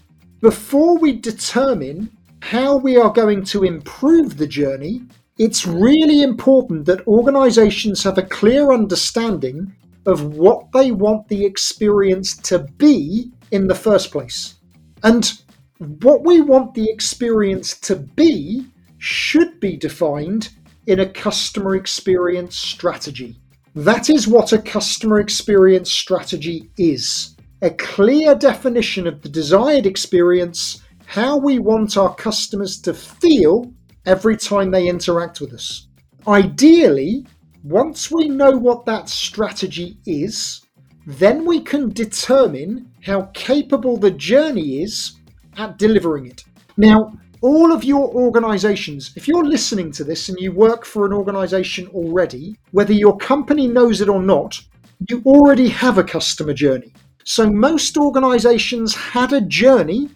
Before 0.41 0.97
we 0.97 1.13
determine 1.13 2.15
how 2.41 2.76
we 2.76 2.97
are 2.97 3.12
going 3.12 3.43
to 3.45 3.63
improve 3.63 4.38
the 4.38 4.47
journey, 4.47 5.04
it's 5.38 5.65
really 5.65 6.21
important 6.21 6.86
that 6.86 7.08
organizations 7.08 8.04
have 8.04 8.17
a 8.17 8.23
clear 8.23 8.73
understanding 8.73 9.73
of 10.06 10.36
what 10.36 10.71
they 10.73 10.91
want 10.91 11.28
the 11.30 11.45
experience 11.45 12.36
to 12.38 12.60
be 12.78 13.32
in 13.52 13.67
the 13.67 13.76
first 13.76 14.12
place. 14.12 14.56
And 15.04 15.32
what 15.78 16.26
we 16.26 16.41
want 16.41 16.73
the 16.73 16.89
experience 16.89 17.78
to 17.80 17.95
be 17.95 18.67
should 18.97 19.60
be 19.60 19.78
defined 19.78 20.49
in 20.88 20.99
a 20.99 21.10
customer 21.10 21.76
experience 21.76 22.58
strategy. 22.58 23.38
That 23.76 24.10
is 24.10 24.28
what 24.28 24.54
a 24.54 24.62
customer 24.62 25.19
experience 25.19 25.91
strategy 25.91 26.69
is 26.78 27.33
a 27.63 27.69
clear 27.69 28.36
definition 28.36 29.08
of 29.08 29.21
the 29.21 29.30
desired 29.30 29.86
experience, 29.86 30.84
how 31.06 31.38
we 31.38 31.60
want 31.60 31.95
our 31.95 32.13
customers 32.15 32.78
to 32.82 32.93
feel 32.93 33.71
every 34.06 34.36
time 34.36 34.69
they 34.69 34.89
interact 34.89 35.39
with 35.39 35.54
us. 35.54 35.88
Ideally, 36.28 37.26
once 37.63 38.12
we 38.12 38.28
know 38.28 38.52
what 38.52 38.86
that 38.86 39.08
strategy 39.08 39.97
is, 40.06 40.65
then 41.08 41.45
we 41.45 41.62
can 41.62 41.89
determine 41.93 42.91
how 43.02 43.30
capable 43.34 43.95
the 43.95 44.12
journey 44.12 44.84
is 44.84 45.13
at 45.56 45.78
delivering 45.78 46.26
it. 46.26 46.43
Now, 46.76 47.13
all 47.39 47.71
of 47.71 47.86
your 47.86 48.13
organizations, 48.13 49.13
if 49.15 49.26
you're 49.26 49.45
listening 49.45 49.89
to 49.93 50.04
this 50.04 50.28
and 50.28 50.38
you 50.38 50.52
work 50.52 50.84
for 50.84 51.06
an 51.06 51.13
organization 51.13 51.88
already, 51.93 52.58
whether 52.71 52.93
your 52.93 53.15
company 53.15 53.67
knows 53.67 54.02
it 54.02 54.10
or 54.10 54.21
not, 54.21 54.62
you 55.10 55.21
already 55.26 55.69
have 55.69 55.97
a 55.97 56.04
customer 56.04 56.54
journey. 56.54 56.91
So 57.24 57.50
most 57.50 57.98
organizations 57.98 58.94
had 58.94 59.34
a 59.34 59.42
journey 59.42 60.10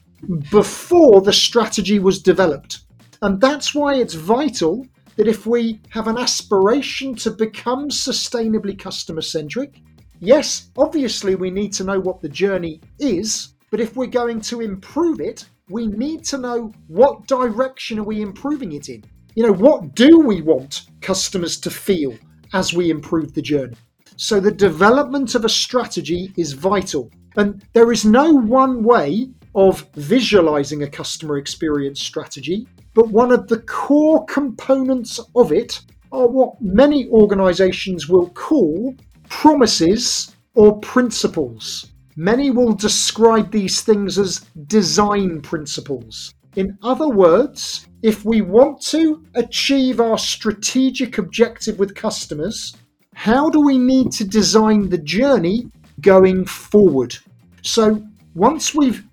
before 0.51 1.21
the 1.21 1.33
strategy 1.33 1.99
was 1.99 2.21
developed. 2.21 2.81
And 3.21 3.39
that's 3.39 3.73
why 3.73 3.95
it's 3.95 4.13
vital 4.13 4.85
that 5.15 5.27
if 5.27 5.45
we 5.45 5.79
have 5.89 6.07
an 6.07 6.17
aspiration 6.17 7.15
to 7.15 7.31
become 7.31 7.89
sustainably 7.89 8.77
customer 8.77 9.21
centric, 9.21 9.81
yes, 10.19 10.69
obviously 10.77 11.35
we 11.35 11.49
need 11.49 11.73
to 11.73 11.83
know 11.83 11.99
what 11.99 12.21
the 12.21 12.29
journey 12.29 12.81
is, 12.99 13.55
but 13.71 13.79
if 13.79 13.95
we're 13.95 14.07
going 14.07 14.41
to 14.41 14.61
improve 14.61 15.19
it, 15.19 15.45
we 15.69 15.87
need 15.87 16.23
to 16.25 16.37
know 16.37 16.71
what 16.87 17.27
direction 17.27 17.99
are 17.99 18.03
we 18.03 18.21
improving 18.21 18.73
it 18.73 18.89
in. 18.89 19.03
You 19.35 19.43
know, 19.43 19.53
what 19.53 19.95
do 19.95 20.19
we 20.19 20.41
want 20.41 20.87
customers 21.01 21.59
to 21.61 21.69
feel 21.69 22.15
as 22.53 22.73
we 22.73 22.89
improve 22.89 23.33
the 23.33 23.41
journey? 23.41 23.75
So 24.17 24.39
the 24.39 24.51
development 24.51 25.35
of 25.35 25.45
a 25.45 25.49
strategy 25.49 26.33
is 26.37 26.53
vital. 26.53 27.11
And 27.35 27.63
there 27.73 27.91
is 27.91 28.03
no 28.03 28.33
one 28.33 28.83
way 28.83 29.29
of 29.53 29.87
visualizing 29.93 30.81
a 30.81 30.89
customer 30.89 31.37
experience 31.37 32.01
strategy, 32.01 32.67
but 32.95 33.09
one 33.09 33.31
of 33.31 33.47
the 33.47 33.59
core 33.59 34.25
components 34.25 35.19
of 35.35 35.51
it 35.51 35.81
are 36.11 36.27
what 36.27 36.59
many 36.59 37.07
organizations 37.09 38.09
will 38.09 38.29
call 38.29 38.95
promises 39.29 40.35
or 40.55 40.79
principles. 40.79 41.91
Many 42.15 42.49
will 42.49 42.73
describe 42.73 43.51
these 43.51 43.81
things 43.81 44.17
as 44.17 44.39
design 44.65 45.41
principles. 45.41 46.33
In 46.55 46.75
other 46.81 47.07
words, 47.07 47.87
if 48.01 48.25
we 48.25 48.41
want 48.41 48.81
to 48.87 49.23
achieve 49.35 49.99
our 49.99 50.17
strategic 50.17 51.19
objective 51.19 51.77
with 51.77 51.93
customers, 51.93 52.75
how 53.17 53.49
do 53.49 53.59
we 53.59 53.79
need 53.79 54.11
to 54.11 54.23
design 54.23 54.89
the 54.89 54.97
journey 54.99 55.67
going 56.01 56.45
forward? 56.45 57.17
So, 57.63 58.05
once 58.35 58.75
we've 58.75 59.03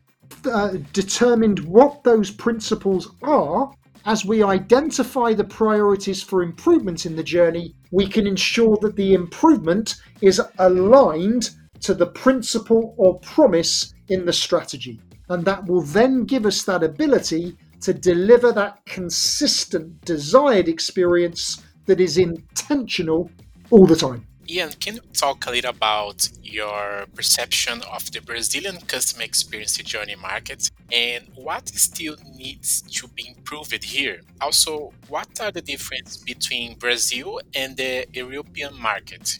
uh, 0.44 0.74
determined 0.92 1.60
what 1.60 2.04
those 2.04 2.30
principles 2.30 3.14
are, 3.22 3.72
as 4.04 4.22
we 4.22 4.42
identify 4.42 5.32
the 5.32 5.44
priorities 5.44 6.22
for 6.22 6.42
improvement 6.42 7.06
in 7.06 7.16
the 7.16 7.22
journey, 7.22 7.74
we 7.92 8.06
can 8.06 8.26
ensure 8.26 8.76
that 8.82 8.94
the 8.94 9.14
improvement 9.14 9.96
is 10.20 10.38
aligned 10.58 11.48
to 11.80 11.94
the 11.94 12.08
principle 12.08 12.94
or 12.98 13.18
promise 13.20 13.94
in 14.08 14.26
the 14.26 14.34
strategy. 14.34 15.00
And 15.30 15.46
that 15.46 15.64
will 15.64 15.80
then 15.80 16.24
give 16.26 16.44
us 16.44 16.62
that 16.64 16.82
ability 16.82 17.56
to 17.80 17.94
deliver 17.94 18.52
that 18.52 18.84
consistent 18.84 20.04
desired 20.04 20.68
experience 20.68 21.62
that 21.86 22.00
is 22.00 22.18
intentional 22.18 23.30
all 23.74 23.86
the 23.86 23.96
time. 23.96 24.24
Ian, 24.48 24.70
can 24.78 24.94
you 24.96 25.00
talk 25.14 25.46
a 25.46 25.50
little 25.50 25.70
about 25.70 26.28
your 26.42 27.06
perception 27.14 27.82
of 27.96 28.02
the 28.12 28.20
Brazilian 28.20 28.76
customer 28.92 29.24
experience 29.24 29.76
journey 29.78 30.16
market 30.16 30.70
and 30.92 31.24
what 31.34 31.68
still 31.68 32.16
needs 32.36 32.82
to 32.82 33.08
be 33.08 33.24
improved 33.36 33.82
here? 33.82 34.20
Also, 34.40 34.92
what 35.08 35.30
are 35.40 35.50
the 35.50 35.62
differences 35.62 36.18
between 36.18 36.78
Brazil 36.78 37.40
and 37.54 37.76
the 37.76 38.06
European 38.12 38.78
market? 38.80 39.38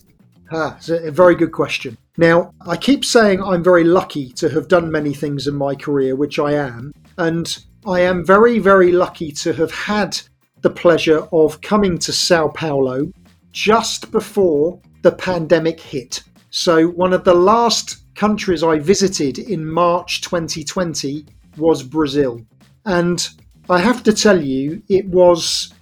Ah, 0.51 0.77
it's 0.79 0.88
a 0.88 1.11
very 1.11 1.35
good 1.35 1.53
question. 1.53 1.97
Now, 2.16 2.53
I 2.66 2.77
keep 2.77 3.05
saying 3.05 3.42
I'm 3.42 3.62
very 3.62 3.85
lucky 3.85 4.27
to 4.40 4.49
have 4.49 4.68
done 4.68 4.90
many 4.90 5.12
things 5.14 5.47
in 5.47 5.55
my 5.55 5.75
career, 5.75 6.16
which 6.16 6.38
I 6.38 6.53
am, 6.55 6.92
and 7.18 7.47
I 7.87 8.01
am 8.01 8.25
very, 8.25 8.59
very 8.59 8.90
lucky 8.90 9.31
to 9.42 9.53
have 9.53 9.73
had 9.73 10.18
the 10.62 10.70
pleasure 10.70 11.20
of 11.33 11.61
coming 11.61 11.99
to 11.99 12.12
Sao 12.12 12.49
Paulo 12.49 13.12
just 13.55 14.11
before 14.11 14.79
the 15.03 15.12
pandemic 15.12 15.81
hit. 15.81 16.23
So, 16.51 16.88
one 16.88 17.12
of 17.12 17.25
the 17.25 17.35
last 17.35 18.14
countries 18.14 18.62
I 18.62 18.79
visited 18.79 19.38
in 19.38 19.64
March 19.64 20.21
2020 20.21 21.25
was 21.57 21.83
Brazil. 21.83 22.40
And 22.85 23.27
I 23.71 23.79
have 23.79 24.03
to 24.03 24.12
tell 24.12 24.43
you, 24.43 24.83
it 24.88 25.07
was 25.07 25.73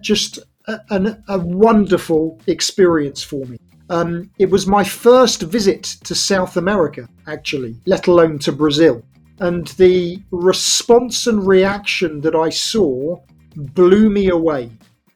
just 0.00 0.40
a, 0.66 1.16
a, 1.28 1.38
wonderful 1.38 2.40
experience 2.46 3.22
for 3.22 3.44
me. 3.46 3.58
Um, 3.90 4.30
it 4.38 4.50
was 4.50 4.66
my 4.66 4.82
first 4.82 5.42
visit 5.42 5.82
to 6.04 6.14
South 6.14 6.56
America, 6.56 7.08
actually, 7.26 7.76
let 7.86 8.06
alone 8.06 8.38
to 8.40 8.52
Brazil. 8.52 9.02
And 9.38 9.68
the 9.68 10.22
response 10.30 11.26
and 11.26 11.46
reaction 11.46 12.20
that 12.22 12.34
I 12.34 12.48
saw 12.48 13.20
blew 13.54 14.08
me 14.08 14.30
away. 14.30 14.70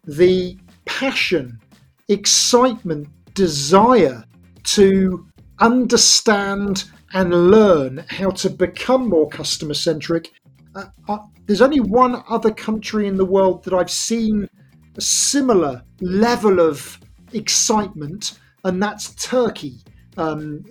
The 0.05 0.57
passion, 0.85 1.59
excitement, 2.09 3.09
desire 3.35 4.25
to 4.62 5.27
understand 5.59 6.85
and 7.12 7.51
learn 7.51 8.05
how 8.09 8.31
to 8.31 8.51
become 8.51 9.09
more 9.09 9.29
customer 9.29 9.75
centric. 9.75 10.33
Uh, 10.75 10.85
uh, 11.09 11.19
there's 11.47 11.62
only 11.62 11.81
one 11.81 12.23
other 12.29 12.51
country 12.51 13.07
in 13.07 13.16
the 13.16 13.25
world 13.25 13.64
that 13.64 13.73
I've 13.73 13.90
seen 13.90 14.49
a 14.97 15.01
similar 15.01 15.83
level 16.01 16.61
of 16.61 16.99
excitement, 17.33 18.38
and 18.64 18.83
that's 18.83 19.14
Turkey. 19.14 19.79
Um, 20.16 20.64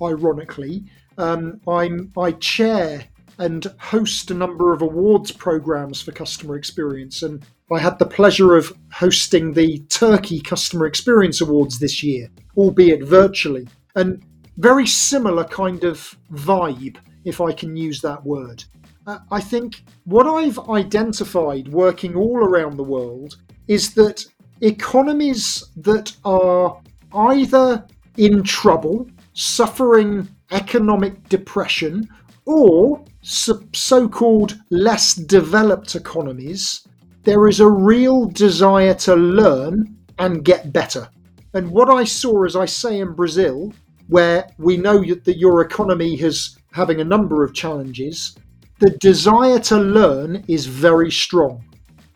ironically, 0.00 0.84
um, 1.18 1.60
I'm 1.66 2.12
I 2.16 2.32
chair 2.32 3.04
and 3.38 3.64
host 3.78 4.30
a 4.30 4.34
number 4.34 4.72
of 4.72 4.82
awards 4.82 5.32
programs 5.32 6.02
for 6.02 6.12
customer 6.12 6.56
experience, 6.56 7.22
and 7.22 7.44
I 7.72 7.78
had 7.78 7.98
the 7.98 8.06
pleasure 8.06 8.54
of 8.54 8.72
hosting 8.92 9.52
the 9.52 9.78
Turkey 9.88 10.40
Customer 10.40 10.86
Experience 10.86 11.40
Awards 11.40 11.78
this 11.78 12.02
year, 12.02 12.28
albeit 12.56 13.02
virtually, 13.02 13.66
and 13.94 14.22
very 14.58 14.86
similar 14.86 15.44
kind 15.44 15.82
of 15.84 16.16
vibe, 16.32 16.98
if 17.24 17.40
I 17.40 17.52
can 17.52 17.76
use 17.76 18.00
that 18.02 18.22
word. 18.24 18.62
Uh, 19.06 19.18
I 19.30 19.40
think 19.40 19.82
what 20.04 20.26
I've 20.26 20.58
identified 20.68 21.68
working 21.68 22.14
all 22.14 22.38
around 22.38 22.76
the 22.76 22.84
world 22.84 23.36
is 23.68 23.94
that 23.94 24.24
economies 24.60 25.64
that 25.76 26.14
are 26.24 26.78
either 27.14 27.86
in 28.16 28.42
trouble, 28.42 29.08
suffering 29.32 30.28
economic 30.50 31.28
depression, 31.28 32.08
or 32.44 33.02
so 33.22 34.08
called 34.08 34.60
less 34.70 35.14
developed 35.14 35.94
economies, 35.94 36.86
there 37.24 37.48
is 37.48 37.60
a 37.60 37.68
real 37.68 38.26
desire 38.26 38.94
to 38.94 39.14
learn 39.14 39.96
and 40.18 40.44
get 40.44 40.72
better. 40.72 41.08
And 41.54 41.70
what 41.70 41.90
I 41.90 42.04
saw, 42.04 42.44
as 42.44 42.56
I 42.56 42.66
say, 42.66 43.00
in 43.00 43.12
Brazil, 43.12 43.72
where 44.08 44.48
we 44.58 44.76
know 44.76 45.02
that 45.02 45.38
your 45.38 45.60
economy 45.60 46.20
is 46.20 46.58
having 46.72 47.00
a 47.00 47.04
number 47.04 47.44
of 47.44 47.54
challenges, 47.54 48.36
the 48.80 48.90
desire 49.00 49.60
to 49.60 49.78
learn 49.78 50.44
is 50.48 50.66
very 50.66 51.10
strong. 51.10 51.64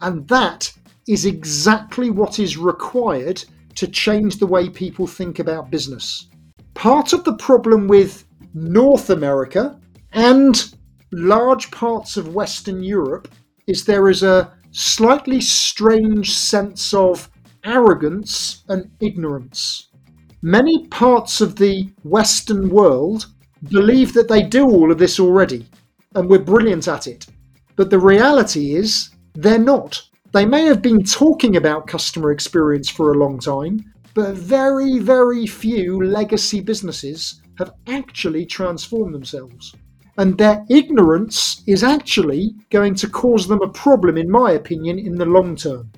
And 0.00 0.26
that 0.28 0.72
is 1.06 1.24
exactly 1.24 2.10
what 2.10 2.38
is 2.38 2.56
required 2.56 3.44
to 3.76 3.86
change 3.86 4.38
the 4.38 4.46
way 4.46 4.68
people 4.68 5.06
think 5.06 5.38
about 5.38 5.70
business. 5.70 6.28
Part 6.74 7.12
of 7.12 7.24
the 7.24 7.36
problem 7.36 7.86
with 7.86 8.24
North 8.54 9.10
America 9.10 9.78
and 10.12 10.74
large 11.12 11.70
parts 11.70 12.16
of 12.16 12.34
Western 12.34 12.82
Europe 12.82 13.28
is 13.66 13.84
there 13.84 14.08
is 14.08 14.22
a 14.22 14.52
slightly 14.76 15.40
strange 15.40 16.34
sense 16.34 16.92
of 16.92 17.30
arrogance 17.64 18.62
and 18.68 18.90
ignorance. 19.00 19.88
Many 20.42 20.86
parts 20.88 21.40
of 21.40 21.56
the 21.56 21.90
Western 22.04 22.68
world 22.68 23.26
believe 23.70 24.12
that 24.12 24.28
they 24.28 24.42
do 24.42 24.66
all 24.66 24.92
of 24.92 24.98
this 24.98 25.18
already 25.18 25.66
and 26.14 26.28
we're 26.28 26.40
brilliant 26.40 26.88
at 26.88 27.06
it. 27.06 27.26
But 27.74 27.88
the 27.88 27.98
reality 27.98 28.74
is 28.74 29.08
they're 29.34 29.58
not. 29.58 30.02
They 30.32 30.44
may 30.44 30.66
have 30.66 30.82
been 30.82 31.02
talking 31.02 31.56
about 31.56 31.86
customer 31.86 32.30
experience 32.30 32.90
for 32.90 33.12
a 33.12 33.18
long 33.18 33.38
time, 33.38 33.94
but 34.12 34.34
very, 34.34 34.98
very 34.98 35.46
few 35.46 36.04
legacy 36.04 36.60
businesses 36.60 37.40
have 37.58 37.72
actually 37.86 38.44
transformed 38.44 39.14
themselves 39.14 39.74
and 40.18 40.36
their 40.36 40.64
ignorance 40.70 41.62
is 41.66 41.84
actually 41.84 42.54
going 42.70 42.94
to 42.94 43.08
cause 43.08 43.46
them 43.46 43.60
a 43.62 43.68
problem, 43.68 44.16
in 44.16 44.30
my 44.30 44.52
opinion, 44.52 44.98
in 44.98 45.16
the 45.16 45.26
long 45.26 45.56
term. 45.56 45.90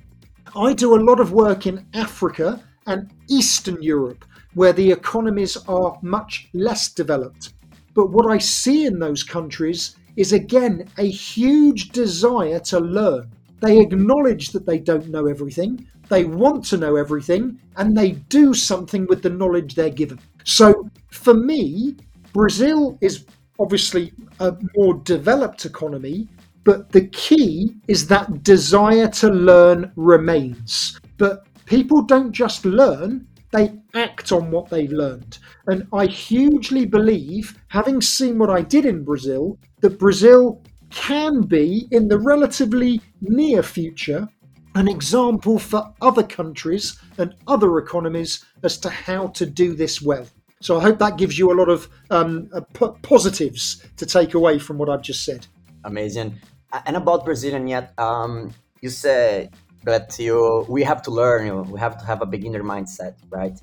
I 0.57 0.73
do 0.73 0.95
a 0.95 1.05
lot 1.05 1.21
of 1.21 1.33
work 1.33 1.67
in 1.67 1.87
Africa 1.95 2.63
and 2.87 3.11
Eastern 3.29 3.81
Europe, 3.83 4.25
where 4.55 4.73
the 4.73 4.91
economies 4.91 5.57
are 5.69 5.99
much 6.03 6.49
less 6.53 6.89
developed. 6.89 7.53
But 7.95 8.11
what 8.11 8.31
I 8.31 8.39
see 8.39 8.87
in 8.87 8.99
those 8.99 9.23
countries 9.23 9.97
is 10.17 10.33
again 10.33 10.89
a 10.99 11.09
huge 11.09 11.91
desire 11.91 12.59
to 12.61 12.81
learn. 12.81 13.31
They 13.61 13.79
acknowledge 13.81 14.51
that 14.51 14.67
they 14.67 14.79
don't 14.79 15.09
know 15.09 15.27
everything, 15.27 15.87
they 16.09 16.25
want 16.25 16.65
to 16.67 16.77
know 16.77 16.97
everything, 16.97 17.61
and 17.77 17.97
they 17.97 18.13
do 18.13 18.55
something 18.55 19.07
with 19.07 19.23
the 19.23 19.31
knowledge 19.31 19.75
they're 19.75 19.91
given. 19.91 20.19
So 20.45 20.89
for 21.11 21.35
me, 21.35 21.97
Brazil 22.33 22.99
is 23.01 23.27
obviously 23.59 24.13
a 24.41 24.57
more 24.77 24.95
developed 25.05 25.65
economy, 25.65 26.29
but 26.65 26.91
the 26.93 27.07
key 27.09 27.75
is 27.89 28.07
that 28.09 28.43
desire 28.43 29.09
to 29.09 29.29
learn 29.29 29.91
remains. 29.97 31.01
But 31.17 31.47
people 31.67 32.03
don't 32.03 32.33
just 32.33 32.65
learn, 32.65 33.27
they 33.53 33.73
act 33.95 34.33
on 34.33 34.51
what 34.51 34.69
they've 34.69 34.93
learned. 34.93 35.39
And 35.67 35.87
I 35.93 36.07
hugely 36.07 36.85
believe, 36.85 37.59
having 37.69 38.01
seen 38.01 38.39
what 38.39 38.51
I 38.51 38.63
did 38.63 38.85
in 38.85 39.05
Brazil, 39.05 39.59
that 39.81 39.99
Brazil 39.99 40.63
can 40.91 41.43
be, 41.43 41.89
in 41.91 42.09
the 42.09 42.19
relatively 42.19 43.01
near 43.21 43.63
future, 43.63 44.29
an 44.75 44.89
example 44.89 45.59
for 45.59 45.93
other 46.01 46.23
countries 46.23 46.99
and 47.17 47.35
other 47.47 47.79
economies 47.79 48.45
as 48.63 48.79
to 48.79 48.91
how 48.91 49.29
to 49.29 49.47
do 49.47 49.75
this 49.75 50.01
well. 50.03 50.27
So 50.61 50.79
I 50.79 50.83
hope 50.83 50.99
that 50.99 51.17
gives 51.17 51.39
you 51.39 51.53
a 51.53 51.55
lot 51.55 51.69
of 51.69 51.89
um, 52.11 52.49
uh, 52.53 52.61
p- 52.75 52.99
positives 53.03 53.85
to 53.97 54.07
take 54.07 54.35
away 54.35 54.59
from 54.59 54.79
what 54.79 54.89
I've 54.89 55.03
just 55.03 55.25
said. 55.25 55.47
Amazing. 55.85 56.41
And 56.87 56.97
about 56.97 57.25
Brazilian 57.25 57.69
yet, 57.69 57.93
um, 57.99 58.53
you 58.81 58.91
said 58.91 59.55
that 59.85 60.19
you 60.19 60.67
we 60.69 60.83
have 60.83 61.01
to 61.03 61.11
learn. 61.11 61.71
We 61.71 61.79
have 61.79 61.99
to 61.99 62.05
have 62.05 62.23
a 62.23 62.27
beginner 62.27 62.63
mindset, 62.63 63.15
right? 63.31 63.59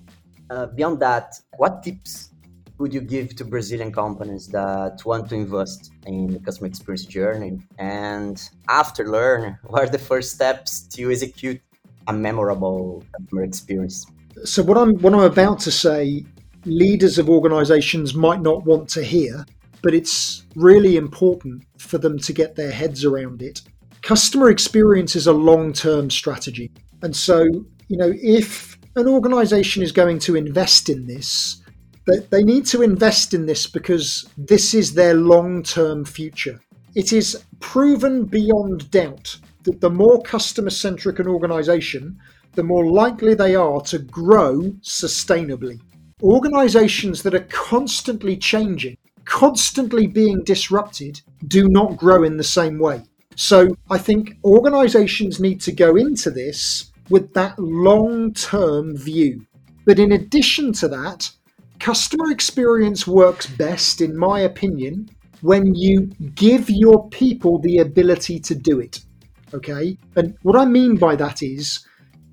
Uh, 0.49 0.67
beyond 0.67 0.99
that, 1.01 1.39
what 1.57 1.83
tips 1.83 2.31
would 2.77 2.93
you 2.93 3.01
give 3.01 3.35
to 3.35 3.45
Brazilian 3.45 3.91
companies 3.91 4.47
that 4.47 5.01
want 5.05 5.29
to 5.29 5.35
invest 5.35 5.91
in 6.05 6.27
the 6.27 6.39
customer 6.39 6.67
experience 6.67 7.05
journey? 7.05 7.59
And 7.77 8.41
after 8.69 9.07
learn, 9.07 9.57
what 9.67 9.83
are 9.83 9.89
the 9.89 9.99
first 9.99 10.31
steps 10.31 10.81
to 10.95 11.11
execute 11.11 11.61
a 12.07 12.13
memorable 12.13 13.03
customer 13.17 13.43
experience? 13.43 14.05
So 14.43 14.63
what 14.63 14.77
I'm 14.77 14.95
what 14.95 15.13
I'm 15.13 15.21
about 15.21 15.59
to 15.59 15.71
say, 15.71 16.25
leaders 16.65 17.17
of 17.17 17.29
organizations 17.29 18.13
might 18.13 18.41
not 18.41 18.65
want 18.65 18.89
to 18.89 19.03
hear, 19.03 19.45
but 19.81 19.93
it's 19.93 20.45
really 20.55 20.97
important 20.97 21.63
for 21.77 21.97
them 21.97 22.17
to 22.19 22.33
get 22.33 22.55
their 22.55 22.71
heads 22.71 23.05
around 23.05 23.41
it. 23.41 23.61
Customer 24.01 24.49
experience 24.49 25.15
is 25.15 25.27
a 25.27 25.33
long-term 25.33 26.09
strategy. 26.09 26.71
And 27.01 27.15
so, 27.15 27.43
you 27.87 27.97
know, 27.97 28.13
if 28.21 28.77
an 28.95 29.07
organization 29.07 29.83
is 29.83 29.91
going 29.91 30.19
to 30.19 30.35
invest 30.35 30.89
in 30.89 31.07
this, 31.07 31.61
they 32.29 32.43
need 32.43 32.65
to 32.67 32.81
invest 32.81 33.33
in 33.33 33.45
this 33.45 33.67
because 33.67 34.29
this 34.37 34.73
is 34.73 34.93
their 34.93 35.15
long 35.15 35.63
term 35.63 36.05
future. 36.05 36.59
It 36.93 37.11
is 37.11 37.43
proven 37.59 38.25
beyond 38.25 38.89
doubt 38.91 39.37
that 39.63 39.81
the 39.81 39.89
more 39.89 40.21
customer 40.21 40.69
centric 40.69 41.19
an 41.19 41.27
organization, 41.27 42.17
the 42.53 42.63
more 42.63 42.89
likely 42.89 43.33
they 43.33 43.55
are 43.55 43.81
to 43.81 43.99
grow 43.99 44.61
sustainably. 44.81 45.79
Organizations 46.25 47.23
that 47.23 47.33
are 47.33 47.47
constantly 47.49 48.35
changing, 48.35 48.97
constantly 49.23 50.07
being 50.07 50.43
disrupted, 50.43 51.21
do 51.47 51.69
not 51.69 51.95
grow 51.95 52.23
in 52.23 52.35
the 52.35 52.43
same 52.43 52.79
way. 52.79 53.03
So 53.35 53.77
I 53.89 53.97
think 53.97 54.37
organizations 54.43 55.39
need 55.39 55.61
to 55.61 55.71
go 55.71 55.95
into 55.95 56.31
this 56.31 56.91
with 57.09 57.33
that 57.35 57.57
long 57.59 58.33
term 58.33 58.97
view. 58.97 59.45
But 59.85 59.99
in 59.99 60.11
addition 60.11 60.73
to 60.73 60.87
that, 60.89 61.29
Customer 61.79 62.31
experience 62.31 63.05
works 63.05 63.47
best, 63.47 64.01
in 64.01 64.17
my 64.17 64.39
opinion, 64.39 65.09
when 65.41 65.75
you 65.75 66.07
give 66.33 66.69
your 66.69 67.07
people 67.09 67.59
the 67.59 67.77
ability 67.77 68.39
to 68.39 68.55
do 68.55 68.79
it. 68.79 69.01
Okay? 69.53 69.97
And 70.15 70.35
what 70.41 70.55
I 70.55 70.65
mean 70.65 70.95
by 70.95 71.15
that 71.17 71.43
is 71.43 71.85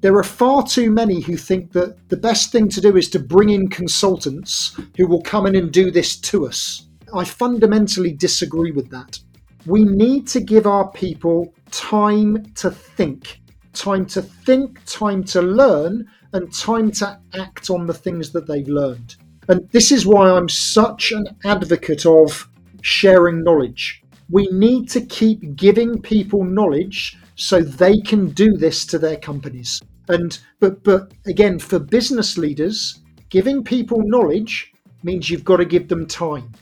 there 0.02 0.16
are 0.16 0.24
far 0.24 0.66
too 0.66 0.90
many 0.90 1.20
who 1.20 1.36
think 1.36 1.70
that 1.72 2.08
the 2.08 2.16
best 2.16 2.50
thing 2.50 2.68
to 2.68 2.80
do 2.80 2.96
is 2.96 3.08
to 3.10 3.20
bring 3.20 3.50
in 3.50 3.68
consultants 3.68 4.76
who 4.96 5.06
will 5.06 5.22
come 5.22 5.46
in 5.46 5.54
and 5.54 5.72
do 5.72 5.92
this 5.92 6.16
to 6.16 6.44
us. 6.44 6.88
I 7.14 7.24
fundamentally 7.24 8.12
disagree 8.12 8.72
with 8.72 8.90
that. 8.90 9.20
We 9.64 9.84
need 9.84 10.26
to 10.28 10.40
give 10.40 10.66
our 10.66 10.90
people 10.90 11.54
time 11.70 12.44
to 12.56 12.72
think, 12.72 13.40
time 13.74 14.04
to 14.06 14.22
think, 14.22 14.84
time 14.86 15.22
to 15.24 15.40
learn, 15.40 16.08
and 16.32 16.52
time 16.52 16.90
to 16.92 17.20
act 17.34 17.70
on 17.70 17.86
the 17.86 17.94
things 17.94 18.32
that 18.32 18.48
they've 18.48 18.66
learned. 18.66 19.14
And 19.48 19.68
this 19.70 19.92
is 19.92 20.04
why 20.04 20.30
I'm 20.30 20.48
such 20.48 21.12
an 21.12 21.26
advocate 21.44 22.06
of 22.06 22.48
sharing 22.80 23.44
knowledge. 23.44 24.02
We 24.30 24.48
need 24.48 24.88
to 24.90 25.00
keep 25.02 25.54
giving 25.54 26.02
people 26.02 26.42
knowledge 26.42 27.16
so 27.36 27.60
they 27.60 28.00
can 28.00 28.30
do 28.30 28.56
this 28.56 28.84
to 28.86 28.98
their 28.98 29.16
companies. 29.16 29.80
And 30.08 30.38
but 30.60 30.82
but 30.82 31.12
again 31.26 31.58
for 31.58 31.78
business 31.78 32.36
leaders, 32.36 33.00
giving 33.30 33.62
people 33.62 34.02
knowledge 34.04 34.72
means 35.02 35.30
you've 35.30 35.44
got 35.44 35.56
to 35.58 35.64
give 35.64 35.88
them 35.88 36.06
time. 36.06 36.52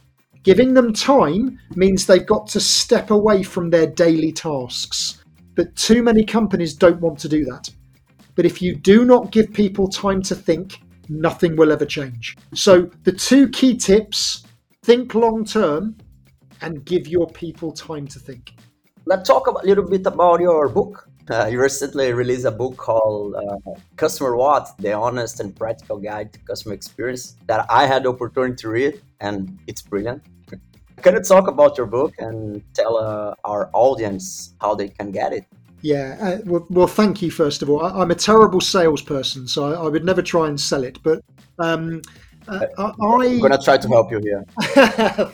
Giving 0.43 0.73
them 0.73 0.93
time 0.93 1.59
means 1.75 2.07
they've 2.07 2.27
got 2.27 2.47
to 2.49 2.61
step 2.61 3.11
away 3.11 3.43
from 3.43 3.69
their 3.69 3.87
daily 3.87 4.33
tasks. 4.33 5.23
But 5.55 5.77
too 5.77 6.03
many 6.03 6.25
companies 6.25 6.75
don't 6.75 7.01
want 7.01 7.19
to 7.21 7.29
do 7.29 7.45
that. 7.45 7.69
But 8.35 8.47
if 8.47 8.63
you 8.63 8.75
do 8.75 9.05
not 9.05 9.33
give 9.33 9.53
people 9.53 9.89
time 9.89 10.23
to 10.23 10.35
think, 10.35 10.81
nothing 11.11 11.57
will 11.57 11.73
ever 11.73 11.85
change. 11.85 12.39
So, 12.55 12.91
the 13.03 13.13
two 13.13 13.49
key 13.51 13.77
tips 13.77 14.45
think 14.83 15.15
long 15.15 15.45
term 15.45 15.97
and 16.63 16.85
give 16.85 17.07
your 17.07 17.27
people 17.27 17.73
time 17.73 18.07
to 18.09 18.19
think. 18.19 18.55
Let's 19.05 19.29
talk 19.29 19.47
a 19.47 19.67
little 19.67 19.89
bit 19.89 20.07
about 20.07 20.41
your 20.41 20.69
book. 20.69 21.10
Uh, 21.31 21.47
you 21.47 21.63
recently 21.63 22.13
released 22.13 22.45
a 22.45 22.51
book 22.51 22.77
called 22.77 23.37
uh, 23.37 23.71
Customer 23.95 24.35
What? 24.35 24.77
The 24.79 24.93
Honest 24.93 25.39
and 25.39 25.55
Practical 25.55 25.99
Guide 25.99 26.33
to 26.33 26.41
Customer 26.41 26.75
Experience 26.75 27.37
that 27.47 27.65
I 27.71 27.87
had 27.87 28.03
the 28.03 28.09
opportunity 28.09 28.57
to 28.57 28.69
read, 28.69 29.01
and 29.21 29.57
it's 29.69 29.81
brilliant. 29.81 30.25
Can 31.03 31.15
you 31.15 31.21
talk 31.21 31.47
about 31.47 31.79
your 31.79 31.87
book 31.87 32.15
and 32.19 32.65
tell 32.75 32.97
uh, 32.97 33.37
our 33.45 33.71
audience 33.75 34.55
how 34.61 34.75
they 34.75 34.89
can 34.89 35.13
get 35.13 35.33
it? 35.33 35.45
Yeah, 35.83 36.17
uh, 36.21 36.39
well, 36.45 36.67
well, 36.69 36.87
thank 36.89 37.23
you 37.23 37.31
first 37.31 37.63
of 37.63 37.71
all. 37.71 37.81
I, 37.81 38.03
am 38.03 38.11
a 38.11 38.15
terrible 38.17 38.61
salesperson, 38.61 39.47
so 39.47 39.73
I, 39.73 39.85
I, 39.85 39.89
would 39.89 40.05
never 40.05 40.23
try 40.23 40.49
and 40.49 40.61
sell 40.61 40.83
it. 40.83 40.99
But 41.03 41.23
um, 41.61 42.03
uh, 42.49 42.67
I, 42.77 42.93
I'm 43.01 43.39
going 43.39 43.53
to 43.53 43.61
try 43.65 43.79
to 43.79 43.89
help 43.89 44.11
you 44.11 44.21
here. 44.21 44.45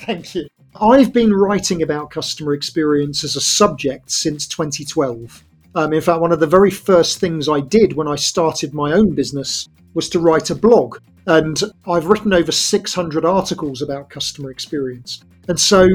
thank 0.05 0.35
you. 0.35 0.47
I've 0.79 1.13
been 1.15 1.33
writing 1.33 1.83
about 1.83 2.11
customer 2.11 2.53
experience 2.53 3.25
as 3.25 3.35
a 3.35 3.41
subject 3.41 4.11
since 4.11 4.47
2012. 4.47 5.43
Um, 5.77 5.93
in 5.93 6.01
fact, 6.01 6.23
one 6.23 6.33
of 6.33 6.41
the 6.41 6.47
very 6.47 6.71
first 6.71 7.21
things 7.21 7.51
I 7.51 7.61
did 7.61 7.93
when 7.93 8.09
I 8.09 8.17
started 8.17 8.73
my 8.73 8.93
own 8.93 9.15
business 9.15 9.69
was 9.93 10.09
to 10.09 10.21
write 10.21 10.49
a 10.49 10.55
blog. 10.55 10.99
And 11.27 11.61
I've 11.87 12.07
written 12.07 12.33
over 12.33 12.51
600 12.51 13.25
articles 13.27 13.83
about 13.83 14.09
customer 14.09 14.51
experience. 14.51 15.23
And 15.49 15.61
so 15.61 15.87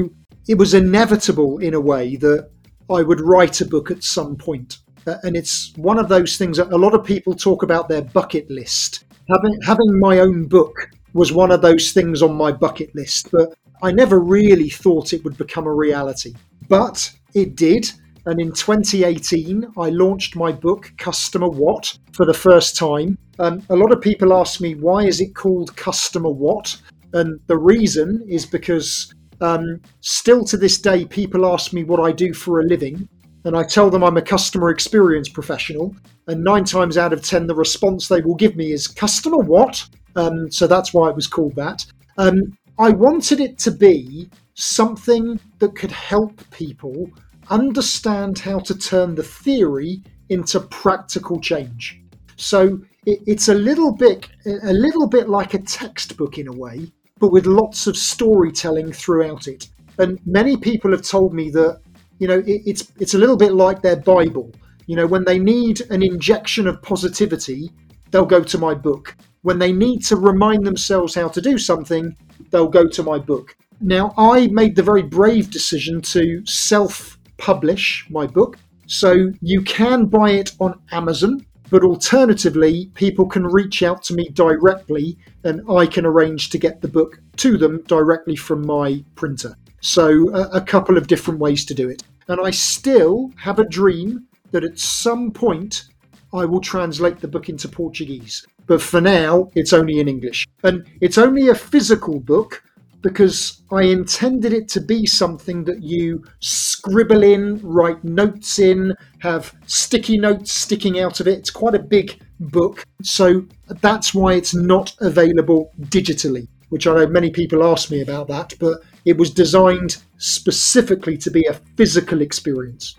it 0.46 0.56
was 0.56 0.74
inevitable 0.74 1.58
in 1.58 1.74
a 1.74 1.80
way 1.80 2.14
that 2.16 2.48
I 2.88 3.02
would 3.02 3.20
write 3.20 3.60
a 3.60 3.66
book 3.66 3.90
at 3.90 4.04
some 4.04 4.36
point. 4.36 4.78
Uh, 5.04 5.16
and 5.24 5.36
it's 5.36 5.72
one 5.76 5.98
of 5.98 6.08
those 6.08 6.36
things 6.38 6.58
that 6.58 6.72
a 6.72 6.76
lot 6.76 6.94
of 6.94 7.04
people 7.04 7.34
talk 7.34 7.64
about 7.64 7.88
their 7.88 8.02
bucket 8.02 8.48
list. 8.48 9.04
Having, 9.28 9.60
having 9.62 9.98
my 9.98 10.20
own 10.20 10.46
book 10.46 10.90
was 11.12 11.32
one 11.32 11.50
of 11.50 11.60
those 11.60 11.90
things 11.90 12.22
on 12.22 12.36
my 12.36 12.52
bucket 12.52 12.94
list, 12.94 13.32
but 13.32 13.52
I 13.82 13.90
never 13.90 14.20
really 14.20 14.68
thought 14.68 15.12
it 15.12 15.24
would 15.24 15.36
become 15.36 15.66
a 15.66 15.74
reality. 15.74 16.34
But 16.68 17.10
it 17.34 17.56
did. 17.56 17.90
And 18.26 18.40
in 18.40 18.52
2018, 18.52 19.72
I 19.76 19.90
launched 19.90 20.36
my 20.36 20.52
book, 20.52 20.92
Customer 20.96 21.48
What, 21.48 21.96
for 22.12 22.24
the 22.24 22.34
first 22.34 22.76
time. 22.76 23.18
Um, 23.38 23.62
a 23.68 23.76
lot 23.76 23.92
of 23.92 24.00
people 24.00 24.32
ask 24.32 24.60
me, 24.60 24.74
why 24.74 25.04
is 25.04 25.20
it 25.20 25.34
called 25.34 25.76
Customer 25.76 26.30
What? 26.30 26.80
And 27.12 27.40
the 27.46 27.58
reason 27.58 28.24
is 28.28 28.46
because 28.46 29.12
um, 29.40 29.80
still 30.00 30.44
to 30.44 30.56
this 30.56 30.80
day, 30.80 31.04
people 31.04 31.52
ask 31.52 31.72
me 31.72 31.82
what 31.82 32.00
I 32.00 32.12
do 32.12 32.32
for 32.32 32.60
a 32.60 32.64
living, 32.64 33.08
and 33.44 33.56
I 33.56 33.64
tell 33.64 33.90
them 33.90 34.04
I'm 34.04 34.16
a 34.16 34.22
customer 34.22 34.70
experience 34.70 35.28
professional. 35.28 35.94
And 36.28 36.44
nine 36.44 36.64
times 36.64 36.96
out 36.96 37.12
of 37.12 37.24
ten, 37.24 37.48
the 37.48 37.54
response 37.54 38.06
they 38.06 38.20
will 38.20 38.36
give 38.36 38.54
me 38.54 38.72
is 38.72 38.86
customer 38.86 39.38
what? 39.38 39.84
Um, 40.14 40.48
so 40.50 40.68
that's 40.68 40.94
why 40.94 41.10
it 41.10 41.16
was 41.16 41.26
called 41.26 41.56
that. 41.56 41.84
Um, 42.18 42.56
I 42.78 42.90
wanted 42.90 43.40
it 43.40 43.58
to 43.58 43.72
be 43.72 44.30
something 44.54 45.40
that 45.58 45.74
could 45.74 45.90
help 45.90 46.40
people 46.50 47.10
understand 47.50 48.38
how 48.38 48.58
to 48.60 48.74
turn 48.76 49.14
the 49.14 49.22
theory 49.22 50.02
into 50.28 50.60
practical 50.60 51.40
change. 51.40 52.00
So 52.36 52.80
it, 53.06 53.20
it's 53.26 53.48
a 53.48 53.54
little 53.54 53.92
bit, 53.92 54.28
a 54.46 54.72
little 54.72 55.06
bit 55.06 55.28
like 55.28 55.54
a 55.54 55.58
textbook 55.58 56.38
in 56.38 56.48
a 56.48 56.52
way, 56.52 56.90
but 57.18 57.32
with 57.32 57.46
lots 57.46 57.86
of 57.86 57.96
storytelling 57.96 58.92
throughout 58.92 59.46
it. 59.48 59.68
And 59.98 60.18
many 60.26 60.56
people 60.56 60.90
have 60.92 61.02
told 61.02 61.34
me 61.34 61.50
that, 61.50 61.80
you 62.18 62.28
know, 62.28 62.38
it, 62.38 62.62
it's 62.66 62.92
it's 62.98 63.14
a 63.14 63.18
little 63.18 63.36
bit 63.36 63.52
like 63.52 63.82
their 63.82 63.96
Bible. 63.96 64.50
You 64.86 64.96
know, 64.96 65.06
when 65.06 65.24
they 65.24 65.38
need 65.38 65.82
an 65.90 66.02
injection 66.02 66.66
of 66.66 66.82
positivity, 66.82 67.70
they'll 68.10 68.26
go 68.26 68.42
to 68.42 68.58
my 68.58 68.74
book. 68.74 69.16
When 69.42 69.58
they 69.58 69.72
need 69.72 70.04
to 70.06 70.16
remind 70.16 70.64
themselves 70.64 71.14
how 71.14 71.28
to 71.28 71.40
do 71.40 71.58
something, 71.58 72.16
they'll 72.50 72.68
go 72.68 72.86
to 72.86 73.02
my 73.02 73.18
book. 73.18 73.56
Now, 73.80 74.14
I 74.16 74.46
made 74.48 74.76
the 74.76 74.82
very 74.82 75.02
brave 75.02 75.50
decision 75.50 76.00
to 76.02 76.44
self 76.46 77.18
publish 77.42 78.06
my 78.08 78.24
book. 78.24 78.56
So 78.86 79.32
you 79.40 79.62
can 79.62 80.06
buy 80.06 80.30
it 80.30 80.52
on 80.60 80.80
Amazon, 80.92 81.44
but 81.70 81.82
alternatively, 81.82 82.90
people 82.94 83.26
can 83.26 83.44
reach 83.44 83.82
out 83.82 84.02
to 84.04 84.14
me 84.14 84.28
directly 84.32 85.18
and 85.42 85.60
I 85.68 85.86
can 85.86 86.06
arrange 86.06 86.50
to 86.50 86.58
get 86.58 86.80
the 86.80 86.88
book 86.88 87.20
to 87.38 87.58
them 87.58 87.82
directly 87.88 88.36
from 88.36 88.64
my 88.64 89.04
printer. 89.16 89.56
So, 89.80 90.32
a, 90.32 90.58
a 90.58 90.60
couple 90.60 90.96
of 90.96 91.08
different 91.08 91.40
ways 91.40 91.64
to 91.64 91.74
do 91.74 91.88
it. 91.88 92.04
And 92.28 92.40
I 92.40 92.52
still 92.52 93.32
have 93.36 93.58
a 93.58 93.68
dream 93.68 94.26
that 94.52 94.62
at 94.62 94.78
some 94.78 95.32
point 95.32 95.88
I 96.32 96.44
will 96.44 96.60
translate 96.60 97.18
the 97.18 97.32
book 97.34 97.48
into 97.48 97.68
Portuguese. 97.68 98.46
But 98.68 98.80
for 98.80 99.00
now, 99.00 99.50
it's 99.56 99.72
only 99.72 99.98
in 99.98 100.08
English. 100.08 100.46
And 100.62 100.86
it's 101.00 101.18
only 101.18 101.48
a 101.48 101.56
physical 101.56 102.20
book 102.20 102.62
because 103.02 103.62
I 103.70 103.82
intended 103.82 104.52
it 104.52 104.68
to 104.70 104.80
be 104.80 105.06
something 105.06 105.64
that 105.64 105.82
you 105.82 106.24
scribble 106.40 107.22
in, 107.22 107.60
write 107.62 108.02
notes 108.04 108.58
in, 108.58 108.94
have 109.18 109.54
sticky 109.66 110.18
notes 110.18 110.52
sticking 110.52 111.00
out 111.00 111.20
of 111.20 111.26
it. 111.26 111.38
It's 111.38 111.50
quite 111.50 111.74
a 111.74 111.80
big 111.80 112.20
book. 112.38 112.84
So 113.02 113.44
that's 113.80 114.14
why 114.14 114.34
it's 114.34 114.54
not 114.54 114.94
available 115.00 115.72
digitally, 115.80 116.48
which 116.68 116.86
I 116.86 116.94
know 116.94 117.06
many 117.06 117.30
people 117.30 117.64
ask 117.64 117.90
me 117.90 118.00
about 118.00 118.28
that, 118.28 118.54
but 118.58 118.78
it 119.04 119.18
was 119.18 119.30
designed 119.30 119.96
specifically 120.18 121.18
to 121.18 121.30
be 121.30 121.44
a 121.46 121.54
physical 121.76 122.20
experience. 122.20 122.96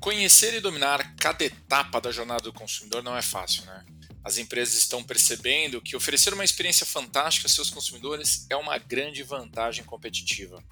Conhecer 0.00 0.56
e 0.56 0.60
dominar 0.60 1.14
cada 1.16 1.44
etapa 1.44 2.00
da 2.00 2.10
jornada 2.10 2.42
do 2.42 2.52
consumidor 2.52 3.04
não 3.04 3.16
é 3.16 3.22
fácil, 3.22 3.64
né? 3.66 3.84
As 4.24 4.38
empresas 4.38 4.74
estão 4.74 5.02
percebendo 5.02 5.80
que 5.80 5.96
oferecer 5.96 6.32
uma 6.32 6.44
experiência 6.44 6.86
fantástica 6.86 7.46
a 7.46 7.50
seus 7.50 7.70
consumidores 7.70 8.46
é 8.48 8.56
uma 8.56 8.78
grande 8.78 9.22
vantagem 9.22 9.84
competitiva. 9.84 10.62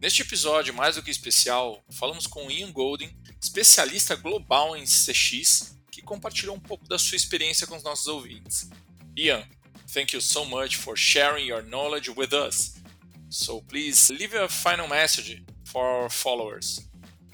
Neste 0.00 0.22
episódio 0.22 0.72
mais 0.72 0.96
do 0.96 1.02
que 1.02 1.10
especial, 1.10 1.84
falamos 1.90 2.26
com 2.26 2.50
Ian 2.50 2.72
Golden, 2.72 3.14
especialista 3.38 4.16
global 4.16 4.74
em 4.74 4.84
CX, 4.84 5.76
que 5.90 6.00
compartilhou 6.00 6.56
um 6.56 6.60
pouco 6.60 6.88
da 6.88 6.98
sua 6.98 7.16
experiência 7.16 7.66
com 7.66 7.76
os 7.76 7.82
nossos 7.82 8.06
ouvintes. 8.06 8.70
Ian, 9.14 9.46
thank 9.92 10.14
you 10.14 10.22
so 10.22 10.46
much 10.46 10.78
for 10.78 10.96
sharing 10.96 11.46
your 11.46 11.62
knowledge 11.62 12.10
with 12.10 12.32
us. 12.32 12.76
So 13.28 13.60
please 13.68 14.10
leave 14.10 14.34
a 14.34 14.48
final 14.48 14.88
message 14.88 15.44
for 15.64 15.84
our 15.84 16.10
followers. 16.10 16.88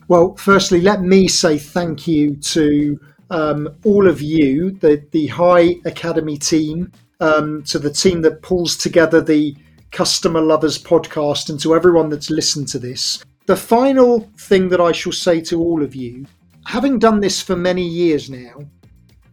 Well, 0.08 0.34
firstly, 0.36 0.80
let 0.80 1.02
me 1.02 1.28
say 1.28 1.58
thank 1.58 2.08
you 2.08 2.36
to 2.52 2.98
um, 3.30 3.68
all 3.84 4.08
of 4.08 4.20
you, 4.20 4.72
the, 4.72 5.04
the 5.10 5.26
Hi 5.28 5.76
Academy 5.84 6.36
team, 6.36 6.92
um, 7.20 7.62
to 7.64 7.78
the 7.78 7.90
team 7.90 8.22
that 8.22 8.42
pulls 8.42 8.76
together 8.76 9.20
the 9.20 9.56
Customer 9.92 10.40
Lovers 10.40 10.82
podcast, 10.82 11.50
and 11.50 11.58
to 11.60 11.74
everyone 11.74 12.08
that's 12.08 12.30
listened 12.30 12.68
to 12.68 12.78
this. 12.78 13.24
The 13.46 13.56
final 13.56 14.30
thing 14.38 14.68
that 14.70 14.80
I 14.80 14.92
shall 14.92 15.12
say 15.12 15.40
to 15.42 15.60
all 15.60 15.82
of 15.82 15.94
you, 15.94 16.26
having 16.66 16.98
done 16.98 17.20
this 17.20 17.40
for 17.40 17.56
many 17.56 17.86
years 17.86 18.28
now, 18.28 18.58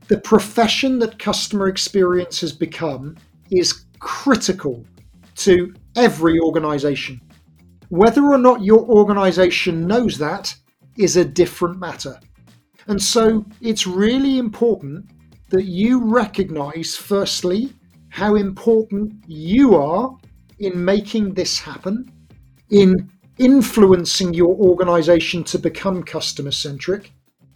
the 0.07 0.19
profession 0.19 0.99
that 0.99 1.17
customer 1.17 1.67
experience 1.67 2.41
has 2.41 2.51
become 2.51 3.17
is 3.51 3.85
critical 3.99 4.85
to 5.35 5.73
every 5.95 6.39
organization. 6.39 7.19
Whether 7.89 8.23
or 8.23 8.37
not 8.37 8.63
your 8.63 8.85
organization 8.85 9.87
knows 9.87 10.17
that 10.17 10.55
is 10.97 11.17
a 11.17 11.25
different 11.25 11.79
matter. 11.79 12.19
And 12.87 13.01
so 13.01 13.45
it's 13.61 13.87
really 13.87 14.37
important 14.37 15.09
that 15.49 15.65
you 15.65 16.03
recognize, 16.03 16.95
firstly, 16.95 17.73
how 18.09 18.35
important 18.35 19.13
you 19.27 19.75
are 19.75 20.15
in 20.59 20.83
making 20.83 21.33
this 21.33 21.59
happen, 21.59 22.11
in 22.69 23.09
influencing 23.37 24.33
your 24.33 24.55
organization 24.55 25.43
to 25.43 25.57
become 25.59 26.03
customer 26.03 26.51
centric, 26.51 27.11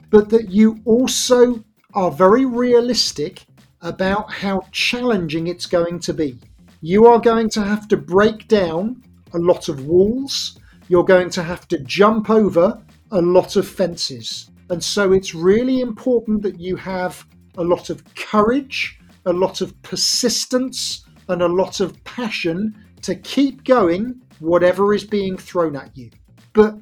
but 0.09 0.29
that 0.29 0.49
you 0.49 0.79
also 0.85 1.63
are 1.93 2.11
very 2.11 2.45
realistic 2.45 3.45
about 3.81 4.31
how 4.31 4.61
challenging 4.71 5.47
it's 5.47 5.65
going 5.65 5.99
to 5.99 6.13
be. 6.13 6.39
You 6.81 7.05
are 7.07 7.19
going 7.19 7.49
to 7.51 7.63
have 7.63 7.87
to 7.89 7.97
break 7.97 8.47
down 8.47 9.03
a 9.33 9.37
lot 9.37 9.69
of 9.69 9.85
walls, 9.85 10.57
you're 10.87 11.03
going 11.03 11.29
to 11.31 11.43
have 11.43 11.67
to 11.67 11.79
jump 11.79 12.29
over 12.29 12.81
a 13.11 13.21
lot 13.21 13.55
of 13.55 13.67
fences. 13.67 14.49
And 14.69 14.83
so 14.83 15.13
it's 15.13 15.33
really 15.33 15.79
important 15.79 16.41
that 16.41 16.59
you 16.59 16.75
have 16.75 17.25
a 17.57 17.63
lot 17.63 17.89
of 17.89 18.03
courage, 18.15 18.99
a 19.25 19.33
lot 19.33 19.61
of 19.61 19.79
persistence, 19.81 21.05
and 21.29 21.41
a 21.41 21.47
lot 21.47 21.79
of 21.79 22.01
passion 22.03 22.75
to 23.01 23.15
keep 23.15 23.63
going 23.63 24.21
whatever 24.39 24.93
is 24.93 25.03
being 25.03 25.37
thrown 25.37 25.75
at 25.75 25.95
you. 25.97 26.09
But 26.53 26.77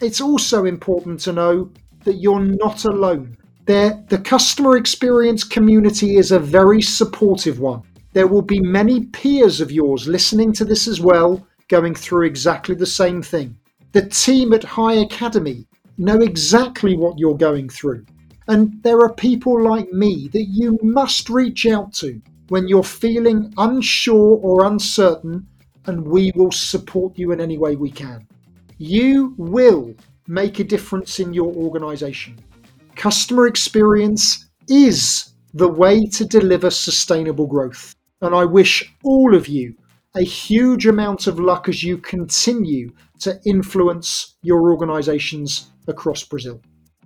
it's 0.00 0.20
also 0.20 0.64
important 0.64 1.20
to 1.20 1.32
know 1.32 1.70
that 2.04 2.14
you're 2.14 2.40
not 2.40 2.84
alone. 2.84 3.36
There, 3.66 4.02
the 4.08 4.18
customer 4.18 4.76
experience 4.76 5.44
community 5.44 6.16
is 6.16 6.32
a 6.32 6.38
very 6.38 6.82
supportive 6.82 7.60
one. 7.60 7.82
There 8.12 8.26
will 8.26 8.42
be 8.42 8.60
many 8.60 9.06
peers 9.06 9.60
of 9.60 9.70
yours 9.70 10.08
listening 10.08 10.52
to 10.54 10.64
this 10.64 10.88
as 10.88 11.00
well, 11.00 11.46
going 11.68 11.94
through 11.94 12.26
exactly 12.26 12.74
the 12.74 12.86
same 12.86 13.22
thing. 13.22 13.56
The 13.92 14.06
team 14.06 14.52
at 14.52 14.64
Hi 14.64 14.94
Academy 14.94 15.66
know 16.00 16.20
exactly 16.20 16.96
what 16.96 17.18
you're 17.18 17.36
going 17.36 17.68
through. 17.68 18.04
And 18.48 18.82
there 18.82 19.00
are 19.00 19.12
people 19.12 19.62
like 19.62 19.92
me 19.92 20.28
that 20.32 20.46
you 20.48 20.78
must 20.82 21.28
reach 21.28 21.66
out 21.66 21.92
to 21.94 22.20
when 22.48 22.66
you're 22.66 22.82
feeling 22.82 23.52
unsure 23.58 24.40
or 24.42 24.64
uncertain, 24.64 25.46
and 25.86 26.04
we 26.04 26.32
will 26.34 26.50
support 26.50 27.16
you 27.16 27.32
in 27.32 27.40
any 27.40 27.58
way 27.58 27.76
we 27.76 27.90
can. 27.90 28.26
You 28.78 29.34
will 29.36 29.94
make 30.26 30.58
a 30.58 30.64
difference 30.64 31.20
in 31.20 31.32
your 31.32 31.52
organization. 31.54 32.38
Customer 32.96 33.46
experience 33.46 34.48
is 34.68 35.34
the 35.54 35.68
way 35.68 36.06
to 36.06 36.24
deliver 36.24 36.70
sustainable 36.70 37.46
growth. 37.46 37.94
And 38.22 38.34
I 38.34 38.44
wish 38.46 38.94
all 39.04 39.34
of 39.34 39.48
you 39.48 39.74
a 40.16 40.22
huge 40.22 40.86
amount 40.86 41.26
of 41.26 41.38
luck 41.38 41.68
as 41.68 41.84
you 41.84 41.98
continue 41.98 42.90
to 43.20 43.38
influence 43.44 44.36
your 44.42 44.72
organizations 44.72 45.69
across 45.88 46.24
Brazil. 46.24 46.60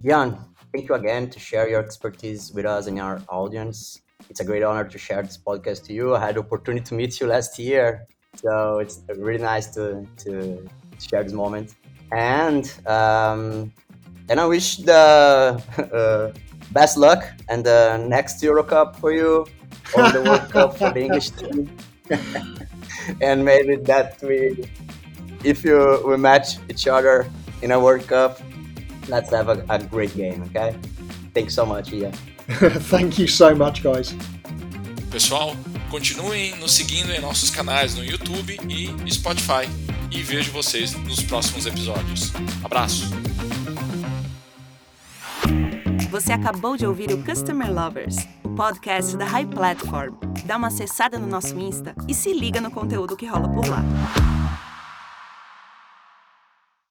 Jan, 0.05 0.39
thank 0.72 0.89
you 0.89 0.95
again 0.95 1.31
to 1.31 1.39
share 1.39 1.68
your 1.68 1.81
expertise 1.81 2.53
with 2.53 2.66
us 2.66 2.87
and 2.87 3.01
our 3.01 3.22
audience. 3.29 4.01
It's 4.31 4.41
a 4.41 4.45
great 4.45 4.62
honor 4.62 4.85
to 4.85 4.99
share 4.99 5.22
this 5.22 5.39
podcast 5.39 5.85
to 5.85 5.93
you. 5.93 6.14
I 6.14 6.20
had 6.27 6.37
the 6.37 6.41
opportunity 6.41 6.85
to 6.85 6.95
meet 6.95 7.20
you 7.20 7.27
last 7.27 7.59
year, 7.59 8.07
so 8.35 8.79
it's 8.79 9.03
really 9.16 9.43
nice 9.43 9.66
to, 9.75 10.07
to 10.18 10.68
share 10.99 11.22
this 11.22 11.33
moment. 11.33 11.75
And 12.12 12.70
um, 12.87 13.72
and 14.29 14.41
I 14.41 14.47
wish 14.47 14.79
the 14.79 15.61
uh, 15.93 16.39
best 16.72 16.97
luck 16.97 17.25
and 17.49 17.64
the 17.64 18.05
next 18.09 18.43
Euro 18.43 18.62
Cup 18.62 18.97
for 18.97 19.12
you, 19.12 19.47
or 19.97 20.11
the 20.11 20.22
World 20.22 20.51
Cup 20.51 20.79
for 20.79 20.91
the 20.91 21.01
English 21.01 21.31
team. 21.31 21.70
and 23.20 23.45
maybe 23.45 23.77
that 23.77 24.22
we, 24.22 24.64
if 25.43 25.64
you 25.64 26.03
we 26.07 26.16
match 26.16 26.57
each 26.70 26.87
other 26.87 27.27
in 27.62 27.72
a 27.72 27.81
World 27.81 28.07
Cup, 28.07 28.41
let's 29.09 29.32
have 29.32 29.48
a, 29.48 29.64
a 29.68 29.78
great 29.78 30.14
game, 30.16 30.42
okay? 30.44 30.76
Thanks 31.32 31.55
so 31.55 31.66
much, 31.66 31.92
Ian. 31.92 32.12
Thank 32.90 33.18
you 33.18 33.26
so 33.26 33.55
much, 33.55 33.82
guys. 33.82 34.14
Pessoal, 35.11 35.55
continuem 35.90 36.57
nos 36.57 36.72
seguindo 36.72 37.12
em 37.12 37.20
nossos 37.20 37.50
canais 37.50 37.94
no 37.94 38.05
YouTube 38.05 38.59
e 38.68 39.12
Spotify. 39.12 39.68
E 40.11 40.22
vejo 40.22 40.52
vocês 40.52 40.92
nos 40.92 41.22
próximos 41.22 41.66
episódios. 41.66 42.32
Abraço! 42.62 43.11
Você 46.11 46.32
acabou 46.32 46.76
de 46.76 46.86
ouvir 46.86 47.12
o 47.12 47.24
Customer 47.24 47.72
Lovers, 47.72 48.16
o 48.44 48.50
podcast 48.50 49.16
da 49.16 49.24
High 49.24 49.46
Platform. 49.46 50.14
Dá 50.44 50.57
uma 50.57 50.68
acessada 50.68 51.18
no 51.18 51.26
nosso 51.26 51.59
Insta 51.59 51.94
e 52.07 52.14
se 52.14 52.32
liga 52.32 52.61
no 52.61 52.70
conteúdo 52.70 53.16
que 53.16 53.26
rola 53.26 53.48
por 53.48 53.66
lá. 53.66 53.82